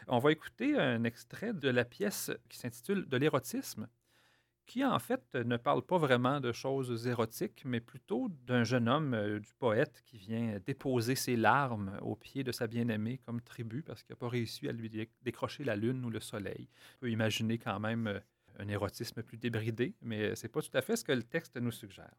on 0.09 0.19
va 0.21 0.33
écouter 0.33 0.77
un 0.77 1.05
extrait 1.05 1.53
de 1.53 1.69
la 1.69 1.85
pièce 1.85 2.33
qui 2.49 2.59
s'intitule 2.59 3.09
De 3.09 3.17
l'érotisme 3.17 3.89
qui 4.67 4.85
en 4.85 4.99
fait 4.99 5.35
ne 5.35 5.57
parle 5.57 5.83
pas 5.83 5.99
vraiment 5.99 6.41
de 6.41 6.53
choses 6.53 7.07
érotiques, 7.07 7.63
mais 7.65 7.81
plutôt 7.81 8.29
d'un 8.47 8.65
jeune 8.65 8.89
homme, 8.89 9.15
euh, 9.15 9.41
du 9.41 9.53
poète, 9.59 10.03
qui 10.07 10.17
vient 10.17 10.59
déposer 10.65 11.15
ses 11.15 11.37
larmes 11.37 11.93
aux 12.03 12.17
pieds 12.17 12.45
de 12.45 12.53
sa 12.53 12.67
bien-aimée 12.67 13.19
comme 13.25 13.41
tribut 13.41 13.83
parce 13.83 14.03
qu'il 14.03 14.13
n'a 14.13 14.19
pas 14.19 14.29
réussi 14.29 14.69
à 14.69 14.73
lui 14.73 14.91
décrocher 15.23 15.65
la 15.65 15.77
lune 15.77 16.05
ou 16.05 16.11
le 16.11 16.21
soleil. 16.21 16.69
On 16.97 17.01
peut 17.01 17.11
imaginer 17.11 17.59
quand 17.59 17.81
même 17.81 18.07
euh, 18.07 18.21
un 18.59 18.69
érotisme 18.69 19.23
plus 19.23 19.37
débridé, 19.37 19.95
mais 20.03 20.35
ce 20.35 20.45
n'est 20.45 20.51
pas 20.51 20.63
tout 20.63 20.77
à 20.77 20.83
fait 20.83 20.97
ce 20.97 21.05
que 21.05 21.13
le 21.13 21.23
texte 21.23 21.57
nous 21.57 21.73
suggère. 21.73 22.15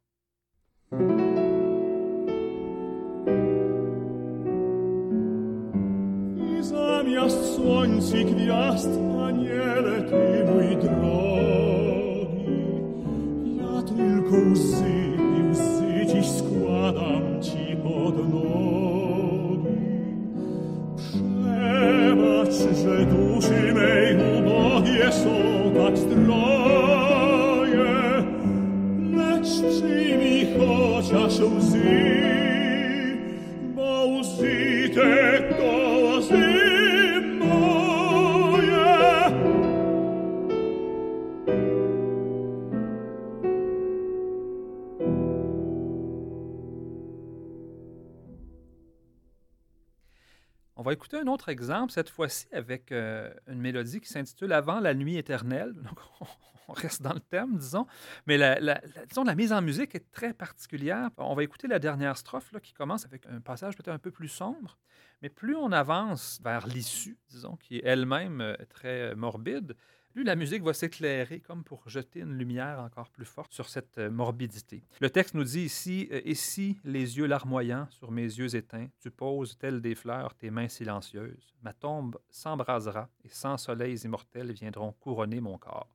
Autre 51.28 51.50
exemple, 51.50 51.92
cette 51.92 52.10
fois-ci 52.10 52.48
avec 52.52 52.92
euh, 52.92 53.34
une 53.48 53.60
mélodie 53.60 54.02
qui 54.02 54.10
s'intitule 54.10 54.54
Avant 54.54 54.80
la 54.80 54.94
nuit 54.94 55.18
éternelle. 55.18 55.74
On 56.68 56.74
reste 56.74 57.04
dans 57.04 57.14
le 57.14 57.20
thème, 57.20 57.58
disons. 57.58 57.86
Mais 58.26 58.38
la, 58.38 58.82
disons, 59.08 59.24
la 59.24 59.36
mise 59.36 59.54
en 59.54 59.62
musique 59.62 59.94
est 59.94 60.12
très 60.12 60.34
particulière. 60.34 61.12
On 61.18 61.36
va 61.36 61.44
écouter 61.44 61.68
la 61.68 61.78
dernière 61.78 62.18
strophe 62.18 62.52
là, 62.54 62.60
qui 62.60 62.74
commence 62.74 63.06
avec 63.06 63.28
un 63.28 63.40
passage 63.40 63.76
peut-être 63.76 63.94
un 63.94 64.00
peu 64.00 64.10
plus 64.10 64.30
sombre. 64.30 64.80
Mais 65.22 65.30
plus 65.30 65.56
on 65.56 65.72
avance 65.72 66.40
vers 66.44 66.66
l'issue, 66.66 67.18
disons, 67.30 67.56
qui 67.58 67.78
est 67.78 67.86
elle-même 67.86 68.42
euh, 68.42 68.56
très 68.70 69.14
morbide, 69.16 69.76
plus 70.16 70.24
la 70.24 70.38
musique 70.38 70.64
va 70.64 70.74
s'éclairer 70.74 71.42
comme 71.42 71.66
pour 71.66 71.90
jeter 71.90 72.22
une 72.22 72.38
lumière 72.38 72.80
encore 72.80 73.10
plus 73.10 73.26
forte 73.26 73.54
sur 73.54 73.68
cette 73.68 73.98
euh, 73.98 74.10
morbidité. 74.10 74.82
Le 75.02 75.10
texte 75.10 75.34
nous 75.34 75.44
dit 75.44 75.64
ici 75.64 76.08
euh, 76.10 76.22
Et 76.24 76.36
si, 76.36 76.80
les 76.86 77.18
yeux 77.18 77.26
larmoyants 77.26 77.88
sur 77.90 78.12
mes 78.12 78.24
yeux 78.24 78.56
éteints, 78.56 78.88
tu 79.02 79.12
poses, 79.12 79.58
telles 79.58 79.82
des 79.82 79.94
fleurs, 79.94 80.34
tes 80.36 80.52
mains 80.52 80.70
silencieuses, 80.70 81.54
ma 81.62 81.74
tombe 81.74 82.18
s'embrasera 82.30 83.10
et 83.26 83.30
sans 83.30 83.58
soleils 83.58 83.98
immortels 84.06 84.54
viendront 84.54 84.94
couronner 84.94 85.42
mon 85.42 85.58
corps. 85.58 85.90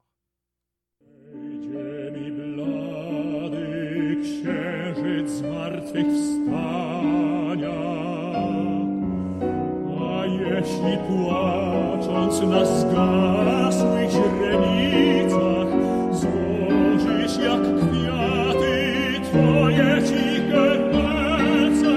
Jeśli 10.60 10.98
płacząc 11.08 12.40
na 12.40 12.64
zgasłych 12.64 14.10
źrenicach 14.10 15.68
złożysz 16.12 17.36
jak 17.44 17.62
kwiaty 17.62 18.76
twoje 19.24 20.02
ciche 20.02 20.66
ręce, 20.92 21.96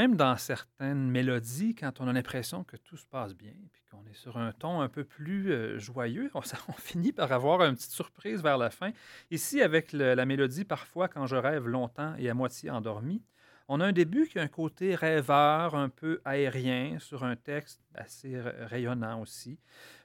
Même 0.00 0.16
dans 0.16 0.38
certaines 0.38 1.10
mélodies, 1.10 1.74
quand 1.74 2.00
on 2.00 2.08
a 2.08 2.12
l'impression 2.14 2.64
que 2.64 2.78
tout 2.78 2.96
se 2.96 3.04
passe 3.04 3.34
bien, 3.34 3.52
puis 3.70 3.82
qu'on 3.90 4.02
est 4.06 4.14
sur 4.14 4.38
un 4.38 4.50
ton 4.52 4.80
un 4.80 4.88
peu 4.88 5.04
plus 5.04 5.52
euh, 5.52 5.78
joyeux, 5.78 6.30
on, 6.32 6.40
finit 6.78 7.12
par 7.12 7.30
avoir 7.32 7.62
une 7.64 7.74
petite 7.74 7.90
surprise 7.90 8.42
vers 8.42 8.56
la 8.56 8.70
fin. 8.70 8.92
Ici, 9.30 9.60
avec 9.60 9.92
la 9.92 10.24
mélodie 10.24 10.64
Parfois 10.64 11.08
quand 11.08 11.26
je 11.26 11.36
rêve 11.36 11.66
longtemps 11.66 12.14
et 12.16 12.30
à 12.30 12.34
moitié 12.34 12.70
endormi, 12.70 13.22
on 13.68 13.78
a 13.80 13.84
un 13.84 13.92
début 13.92 14.26
qui 14.26 14.38
a 14.38 14.42
un 14.42 14.48
côté 14.48 14.94
rêveur, 14.94 15.74
un 15.74 15.90
peu 15.90 16.22
aérien, 16.24 16.98
sur 16.98 17.22
un 17.22 17.36
texte 17.36 17.82
assez 17.94 18.40
rayonnant 18.40 19.20
aussi. 19.20 19.58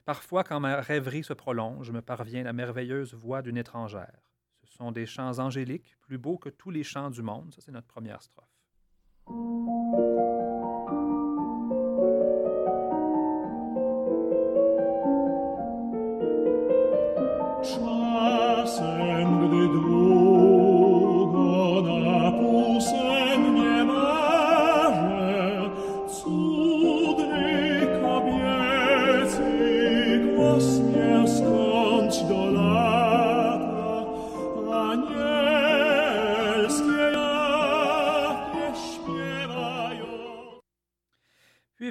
Parfois, 0.04 0.44
quand 0.44 0.60
ma 0.60 0.82
rêverie 0.82 1.24
se 1.24 1.32
prolonge, 1.32 1.90
me 1.90 2.02
parvient 2.02 2.42
la 2.42 2.52
merveilleuse 2.52 3.14
voix 3.14 3.40
d'une 3.40 3.56
étrangère. 3.56 4.30
Ce 4.64 4.76
sont 4.76 4.92
des 4.92 5.06
chants 5.06 5.38
angéliques, 5.38 5.96
plus 6.02 6.18
beaux 6.18 6.36
que 6.36 6.50
tous 6.50 6.70
les 6.70 6.84
chants 6.84 7.08
du 7.08 7.22
monde. 7.22 7.54
Ça, 7.54 7.62
c'est 7.62 7.72
notre 7.72 7.88
première 7.88 8.20
strophe. 8.20 8.55
Música 9.28 10.05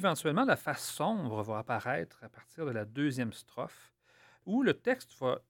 éventuellement, 0.06 0.46
la 0.46 0.56
face 0.56 0.88
sombre 0.88 1.44
va 1.44 1.60
apparaître 1.60 2.20
à 2.24 2.30
partir 2.30 2.66
de 2.66 2.72
la 2.72 2.86
deuxième 2.86 3.34
strophe, 3.34 3.94
où 4.46 4.64
le 4.64 4.74
texte 4.74 5.18
va, 5.20 5.42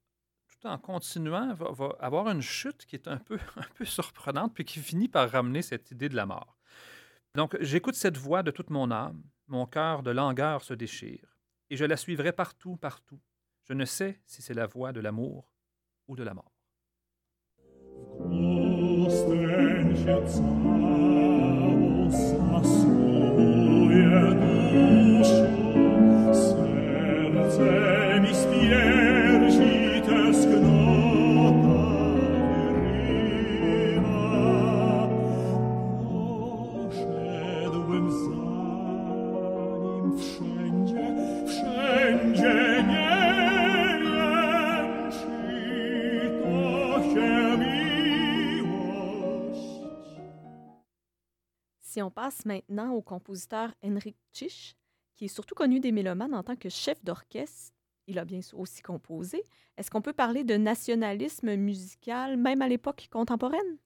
tout 0.48 0.68
en 0.68 0.78
continuant, 0.78 1.54
va, 1.54 1.90
avoir 2.00 2.30
une 2.30 2.42
chute 2.42 2.86
qui 2.86 2.96
est 2.96 3.08
un 3.08 3.18
peu, 3.18 3.38
un 3.58 3.68
peu 3.76 3.86
surprenante, 3.86 4.54
puis 4.54 4.66
qui 4.66 4.80
finit 4.80 5.08
par 5.08 5.30
ramener 5.30 5.62
cette 5.62 5.92
idée 5.92 6.10
de 6.10 6.16
la 6.16 6.26
mort. 6.26 6.58
Donc, 7.36 7.58
j'écoute 7.60 7.96
cette 7.96 8.18
voix 8.18 8.44
de 8.44 8.52
toute 8.52 8.70
mon 8.70 8.92
âme, 8.92 9.22
mon 9.48 9.66
cœur 9.66 10.04
de 10.04 10.12
langueur 10.12 10.64
se 10.64 10.74
déchire, 10.74 11.38
et 11.70 11.78
je 11.78 11.86
la 11.86 11.98
suivrai 11.98 12.32
partout, 12.32 12.78
partout. 12.78 13.20
Je 13.66 13.74
ne 13.74 13.86
sais 13.86 14.22
si 14.26 14.42
c'est 14.42 14.54
la 14.54 14.68
voix 14.68 14.94
de 14.94 15.02
l'amour 15.02 15.52
ou 16.08 16.16
de 16.16 16.24
la 16.24 16.34
mort. 16.34 16.52
Passe 52.16 52.46
maintenant 52.46 52.94
au 52.94 53.02
compositeur 53.02 53.74
Henrik 53.84 54.16
Chisch, 54.34 54.76
qui 55.16 55.26
est 55.26 55.30
surtout 55.30 55.56
connu 55.56 55.80
des 55.80 55.92
mélomanes 55.92 56.34
en 56.34 56.44
tant 56.44 56.56
que 56.56 56.70
chef 56.70 57.04
d'orchestre, 57.04 57.74
il 58.08 58.20
a 58.20 58.26
bien 58.26 58.42
sûr 58.42 58.60
aussi 58.60 58.82
composé. 58.82 59.44
Est-ce 59.78 59.92
qu'on 59.92 60.02
peut 60.02 60.14
parler 60.14 60.44
de 60.44 60.56
nationalisme 60.56 61.56
musical, 61.56 62.38
même 62.38 62.62
à 62.62 62.68
l'époque 62.68 63.08
contemporaine? 63.12 63.78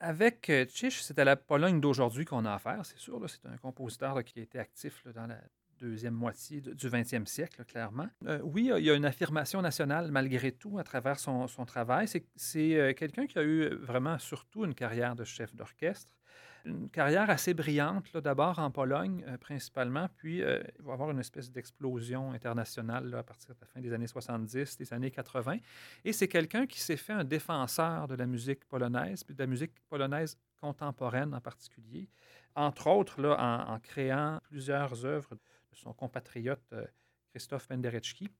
Avec 0.00 0.50
euh, 0.50 0.66
Chiche, 0.68 1.00
c'est 1.02 1.18
à 1.18 1.24
la 1.24 1.36
Pologne 1.36 1.80
d'aujourd'hui 1.80 2.24
qu'on 2.24 2.44
a 2.44 2.54
affaire, 2.54 2.84
c'est 2.84 2.98
sûr. 2.98 3.20
C'est 3.28 3.46
un 3.46 3.56
compositeur 3.56 4.22
qui 4.24 4.40
a 4.40 4.42
été 4.42 4.58
actif 4.58 5.06
dans 5.14 5.26
la 5.26 5.38
deuxième 5.78 6.14
moitié 6.14 6.60
du 6.60 6.88
20e 6.88 7.26
siècle, 7.26 7.64
clairement. 7.64 8.08
Euh, 8.26 8.40
oui, 8.42 8.70
il 8.76 8.84
y 8.84 8.90
a 8.90 8.94
une 8.94 9.04
affirmation 9.04 9.62
nationale 9.62 10.10
malgré 10.10 10.52
tout 10.52 10.78
à 10.78 10.84
travers 10.84 11.18
son, 11.18 11.46
travail. 11.66 12.08
C'est 12.36 12.76
euh, 12.76 12.92
quelqu'un 12.94 13.26
qui 13.26 13.38
a 13.38 13.42
eu 13.42 13.74
vraiment 13.76 14.18
surtout 14.18 14.64
une 14.64 14.74
carrière 14.74 15.16
de 15.16 15.24
chef 15.24 15.54
d'orchestre 15.54 16.16
une 16.64 16.88
carrière 16.90 17.30
assez 17.30 17.54
brillante, 17.54 18.16
d'abord 18.16 18.58
en 18.58 18.70
Pologne 18.70 19.24
euh, 19.26 19.36
principalement, 19.36 20.08
puis 20.16 20.42
euh, 20.42 20.62
il 20.78 20.84
va 20.84 20.92
avoir 20.92 21.10
une 21.10 21.18
espèce 21.18 21.50
d'explosion 21.50 22.32
internationale 22.32 23.14
à 23.14 23.22
partir 23.22 23.54
de 23.54 23.60
la 23.60 23.66
fin 23.66 23.80
des 23.80 23.92
années 23.92 24.06
70, 24.06 24.76
des 24.76 24.92
années 24.92 25.10
80. 25.10 25.58
Et 26.04 26.12
c'est 26.12 26.28
quelqu'un 26.28 26.66
qui 26.66 26.80
s'est 26.80 26.96
fait 26.96 27.12
un 27.12 27.24
défenseur 27.24 28.08
de 28.08 28.14
la 28.14 28.26
musique 28.26 28.64
polonaise, 28.66 29.24
puis 29.24 29.34
de 29.34 29.42
la 29.42 29.46
musique 29.46 29.72
polonaise 29.88 30.36
contemporaine 30.60 31.34
en 31.34 31.40
particulier, 31.40 32.08
entre 32.54 32.86
autres 32.88 33.20
là, 33.20 33.66
en, 33.68 33.78
créant 33.80 34.38
plusieurs 34.44 35.04
œuvres 35.04 35.34
de 35.34 35.76
son 35.76 35.92
compatriote 35.92 36.62
euh, 36.72 36.84
Christophe 37.30 37.66
Penderecki, 37.66 38.30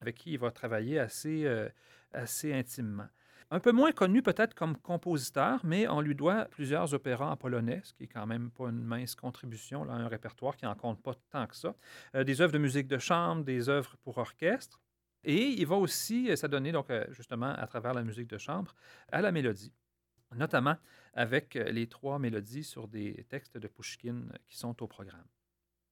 avec 0.00 0.16
qui 0.16 0.32
il 0.32 0.38
va 0.38 0.50
travailler 0.50 0.98
assez, 0.98 1.46
assez 2.12 2.52
intimement. 2.52 3.06
Un 3.54 3.60
peu 3.60 3.70
moins 3.70 3.92
connu 3.92 4.22
peut-être 4.22 4.54
comme 4.54 4.78
compositeur, 4.78 5.60
mais 5.62 5.86
on 5.86 6.00
lui 6.00 6.14
doit 6.14 6.46
plusieurs 6.46 6.94
opéras 6.94 7.30
en 7.30 7.36
polonais, 7.36 7.82
ce 7.84 7.92
qui 7.92 8.04
est 8.04 8.06
quand 8.06 8.24
même 8.24 8.50
pas 8.50 8.70
une 8.70 8.82
mince 8.82 9.14
contribution 9.14 9.82
à 9.90 9.92
un 9.92 10.08
répertoire 10.08 10.56
qui 10.56 10.64
n'en 10.64 10.74
compte 10.74 11.02
pas 11.02 11.12
tant 11.30 11.46
que 11.46 11.54
ça. 11.54 11.74
Euh, 12.14 12.24
des 12.24 12.40
œuvres 12.40 12.54
de 12.54 12.58
musique 12.58 12.88
de 12.88 12.96
chambre, 12.96 13.44
des 13.44 13.68
œuvres 13.68 13.94
pour 14.04 14.16
orchestre. 14.16 14.80
Et 15.22 15.48
il 15.48 15.66
va 15.66 15.76
aussi 15.76 16.30
euh, 16.30 16.36
s'adonner, 16.36 16.72
donc, 16.72 16.88
euh, 16.88 17.04
justement, 17.10 17.52
à 17.52 17.66
travers 17.66 17.92
la 17.92 18.02
musique 18.02 18.28
de 18.28 18.38
chambre, 18.38 18.74
à 19.10 19.20
la 19.20 19.30
mélodie, 19.32 19.74
notamment 20.34 20.78
avec 21.12 21.52
les 21.52 21.86
trois 21.88 22.18
mélodies 22.18 22.64
sur 22.64 22.88
des 22.88 23.26
textes 23.28 23.58
de 23.58 23.68
Pushkin 23.68 24.28
qui 24.48 24.56
sont 24.56 24.82
au 24.82 24.86
programme. 24.86 25.26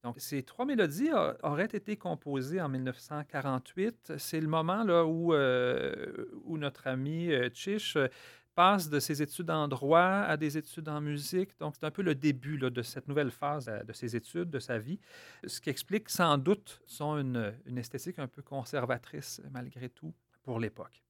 Donc, 0.03 0.15
ces 0.19 0.41
trois 0.41 0.65
mélodies 0.65 1.11
auraient 1.43 1.65
été 1.65 1.95
composées 1.95 2.59
en 2.59 2.69
1948. 2.69 4.13
C'est 4.17 4.41
le 4.41 4.47
moment 4.47 4.83
là, 4.83 5.05
où, 5.05 5.33
euh, 5.33 6.25
où 6.43 6.57
notre 6.57 6.87
ami 6.87 7.31
euh, 7.31 7.49
Chish 7.53 7.95
euh, 7.97 8.07
passe 8.55 8.89
de 8.89 8.99
ses 8.99 9.21
études 9.21 9.51
en 9.51 9.67
droit 9.67 9.99
à 9.99 10.37
des 10.37 10.57
études 10.57 10.89
en 10.89 11.01
musique. 11.01 11.51
Donc, 11.59 11.75
c'est 11.79 11.85
un 11.85 11.91
peu 11.91 12.01
le 12.01 12.15
début 12.15 12.57
de 12.57 12.81
cette 12.81 13.07
nouvelle 13.07 13.29
phase 13.29 13.71
de 13.85 13.93
ses 13.93 14.15
études, 14.15 14.49
de 14.49 14.59
sa 14.59 14.79
vie, 14.79 14.99
ce 15.45 15.61
qui 15.61 15.69
explique 15.69 16.09
sans 16.09 16.37
doute 16.37 16.81
son 16.87 17.17
une, 17.17 17.53
une 17.67 17.77
esthétique 17.77 18.17
un 18.17 18.27
peu 18.27 18.41
conservatrice, 18.41 19.41
malgré 19.51 19.87
tout, 19.89 20.13
pour 20.43 20.59
l'époque. 20.59 21.03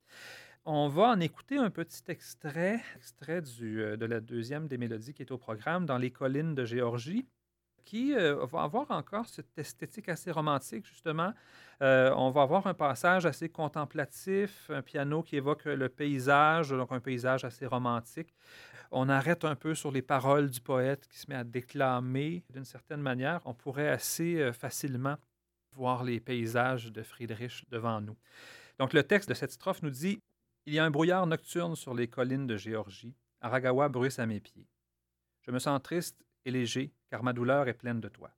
On 0.66 0.90
va 0.90 1.04
en 1.04 1.20
écouter 1.20 1.58
un 1.58 1.72
petit 1.72 2.04
extrait, 2.10 2.82
extrait 2.98 3.42
du, 3.42 3.78
de 3.78 4.06
la 4.06 4.20
deuxième 4.20 4.68
des 4.68 4.78
mélodies 4.78 5.14
qui 5.14 5.24
est 5.24 5.32
au 5.32 5.40
programme, 5.40 5.86
dans 5.86 5.98
les 5.98 6.12
collines 6.12 6.54
de 6.54 6.66
Géorgie 6.66 7.26
qui 7.84 8.14
euh, 8.14 8.46
va 8.46 8.64
avoir 8.64 8.90
encore 8.92 9.26
cette 9.28 9.58
esthétique 9.58 10.10
assez 10.10 10.32
romantique, 10.32 10.86
justement. 10.86 11.34
Euh, 11.82 12.14
on 12.16 12.30
va 12.30 12.44
avoir 12.44 12.68
un 12.68 12.74
passage 12.74 13.26
assez 13.26 13.50
contemplatif, 13.50 14.70
un 14.70 14.82
piano 14.82 15.24
qui 15.24 15.36
évoque 15.36 15.66
le 15.66 15.90
paysage, 15.90 16.70
donc 16.70 16.92
un 16.92 17.00
paysage 17.00 17.44
assez 17.44 17.66
romantique. 17.66 18.34
On 18.92 19.08
arrête 19.08 19.46
un 19.46 19.56
peu 19.56 19.74
sur 19.74 19.92
les 19.92 20.02
paroles 20.02 20.50
du 20.50 20.60
poète 20.60 21.08
qui 21.08 21.18
se 21.18 21.30
met 21.30 21.36
à 21.36 21.44
déclamer 21.44 22.44
d'une 22.50 22.66
certaine 22.66 23.02
manière. 23.02 23.42
On 23.46 23.54
pourrait 23.54 23.90
assez 23.90 24.42
euh, 24.42 24.52
facilement 24.52 25.16
voir 25.74 26.04
les 26.04 26.20
paysages 26.20 26.92
de 26.92 27.02
Friedrich 27.02 27.64
devant 27.70 28.02
nous. 28.02 28.18
Donc 28.78 28.94
le 28.94 29.04
texte 29.04 29.30
de 29.30 29.34
cette 29.34 29.52
strophe 29.52 29.82
nous 29.82 29.90
dit 29.90 30.20
Il 30.66 30.74
y 30.74 30.80
a 30.80 30.84
un 30.84 30.92
brouillard 30.92 31.26
nocturne 31.26 31.76
sur 31.76 31.94
les 31.94 32.08
collines 32.08 32.48
de 32.48 32.58
Géorgie. 32.58 33.16
Aragawa 33.40 33.88
bruisse 33.90 34.20
à 34.20 34.26
mes 34.26 34.40
pieds. 34.40 34.68
Je 35.42 35.52
me 35.52 35.60
sens 35.60 35.82
triste 35.82 36.24
et 36.46 36.52
léger, 36.52 36.92
car 37.12 37.24
ma 37.24 37.34
douleur 37.34 37.68
est 37.68 37.74
pleine 37.74 38.00
de 38.00 38.08
toi. 38.08 38.32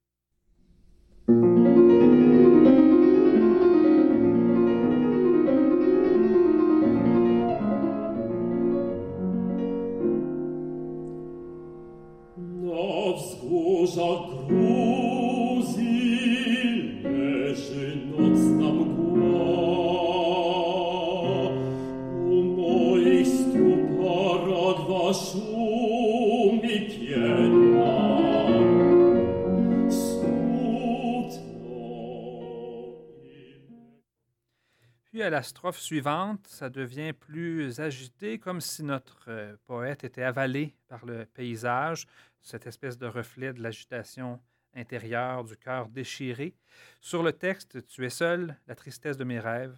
Strophe 35.44 35.80
suivante, 35.80 36.48
ça 36.48 36.70
devient 36.70 37.14
plus 37.14 37.80
agité, 37.80 38.40
comme 38.40 38.62
si 38.62 38.84
notre 38.84 39.26
euh, 39.28 39.56
poète 39.66 40.04
était 40.04 40.24
avalé 40.24 40.76
par 40.88 41.06
le 41.06 41.26
paysage, 41.26 42.08
cette 42.42 42.68
espèce 42.68 42.98
de 42.98 43.06
reflet 43.06 43.54
de 43.54 43.62
l'agitation 43.62 44.40
intérieure, 44.76 45.44
du 45.44 45.56
cœur 45.56 45.88
déchiré. 45.88 46.56
Sur 47.02 47.24
le 47.24 47.34
texte, 47.34 47.86
tu 47.88 48.06
es 48.06 48.10
seul, 48.10 48.58
la 48.68 48.76
tristesse 48.76 49.18
de 49.18 49.24
mes 49.24 49.40
rêves. 49.40 49.78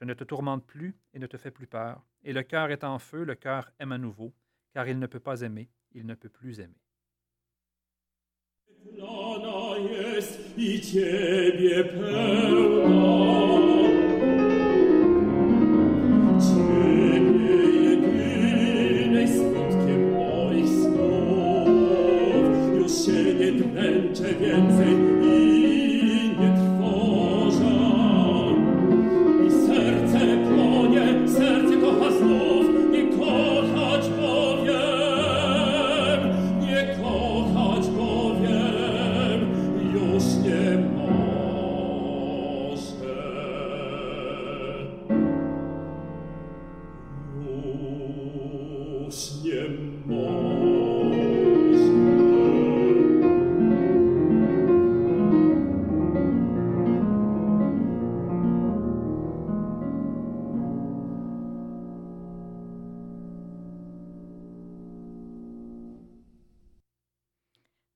Je 0.00 0.06
ne 0.06 0.14
te 0.14 0.24
tourmente 0.24 0.66
plus 0.66 0.96
et 1.12 1.18
ne 1.18 1.26
te 1.26 1.36
fais 1.36 1.50
plus 1.50 1.66
peur. 1.66 2.02
Et 2.24 2.32
le 2.32 2.42
cœur 2.42 2.70
est 2.70 2.84
en 2.84 2.98
feu, 2.98 3.24
le 3.24 3.34
cœur 3.34 3.70
aime 3.78 3.92
à 3.92 3.98
nouveau, 3.98 4.32
car 4.72 4.88
il 4.88 4.98
ne 4.98 5.06
peut 5.06 5.20
pas 5.20 5.42
aimer, 5.42 5.68
il 5.92 6.06
ne 6.06 6.14
peut 6.14 6.28
plus 6.28 6.60
aimer. 6.60 6.80
Mente 23.80 24.34
vienzit 24.38 25.19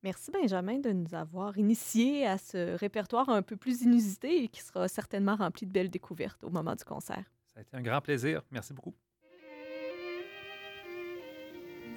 Merci 0.05 0.31
Benjamin 0.31 0.81
de 0.81 0.93
nous 0.93 1.15
avoir 1.15 1.57
initiés 1.57 2.27
à 2.27 2.37
ce 2.37 2.77
répertoire 2.77 3.31
un 3.31 3.41
peu 3.41 3.57
plus 3.57 3.81
inusité 3.81 4.45
et 4.45 4.49
qui 4.49 4.61
sera 4.61 4.87
certainement 4.87 5.35
rempli 5.35 5.65
de 5.65 5.73
belles 5.73 5.89
découvertes 5.89 6.45
au 6.45 6.51
moment 6.51 6.75
du 6.75 6.85
concert. 6.85 7.25
Ça 7.47 7.61
a 7.61 7.63
été 7.63 7.75
un 7.75 7.81
grand 7.81 8.03
plaisir. 8.03 8.43
Merci 8.51 8.75
beaucoup. 8.75 8.93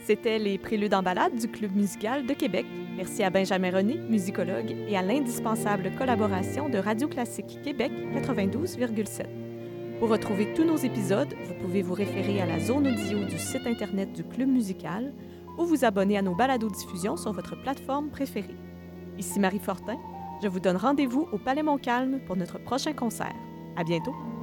C'était 0.06 0.40
les 0.40 0.58
Préludes 0.58 0.94
en 0.94 1.04
balade 1.04 1.36
du 1.36 1.50
Club 1.50 1.76
musical 1.76 2.26
de 2.26 2.34
Québec. 2.34 2.66
Merci 2.96 3.24
à 3.24 3.30
Benjamin 3.30 3.72
René, 3.72 3.98
musicologue, 3.98 4.72
et 4.72 4.96
à 4.96 5.02
l'indispensable 5.02 5.92
collaboration 5.98 6.70
de 6.70 6.78
Radio 6.78 7.10
Classique 7.10 7.62
Québec 7.62 7.92
92,7. 8.14 10.00
Pour 10.00 10.08
retrouver 10.08 10.54
tous 10.54 10.64
nos 10.64 10.78
épisodes, 10.78 11.34
vous 11.44 11.56
pouvez 11.56 11.82
vous 11.82 11.94
référer 11.96 12.40
à 12.40 12.46
la 12.46 12.60
zone 12.62 12.88
audio 12.88 13.26
du 13.26 13.38
site 13.38 13.68
Internet 13.68 14.14
du 14.14 14.24
Club 14.24 14.48
musical 14.48 15.12
ou 15.58 15.66
vous 15.66 15.86
abonner 15.86 16.18
à 16.18 16.22
nos 16.22 16.36
balados-diffusions 16.36 17.18
sur 17.18 17.34
votre 17.34 17.60
plateforme 17.62 18.10
préférée. 18.10 18.56
Ici 19.18 19.40
Marie 19.40 19.60
Fortin. 19.60 19.98
Je 20.42 20.48
vous 20.48 20.60
donne 20.60 20.78
rendez-vous 20.78 21.28
au 21.32 21.38
Palais 21.38 21.64
Montcalm 21.64 22.20
pour 22.26 22.36
notre 22.36 22.60
prochain 22.60 22.94
concert. 22.94 23.36
À 23.76 23.84
bientôt! 23.84 24.37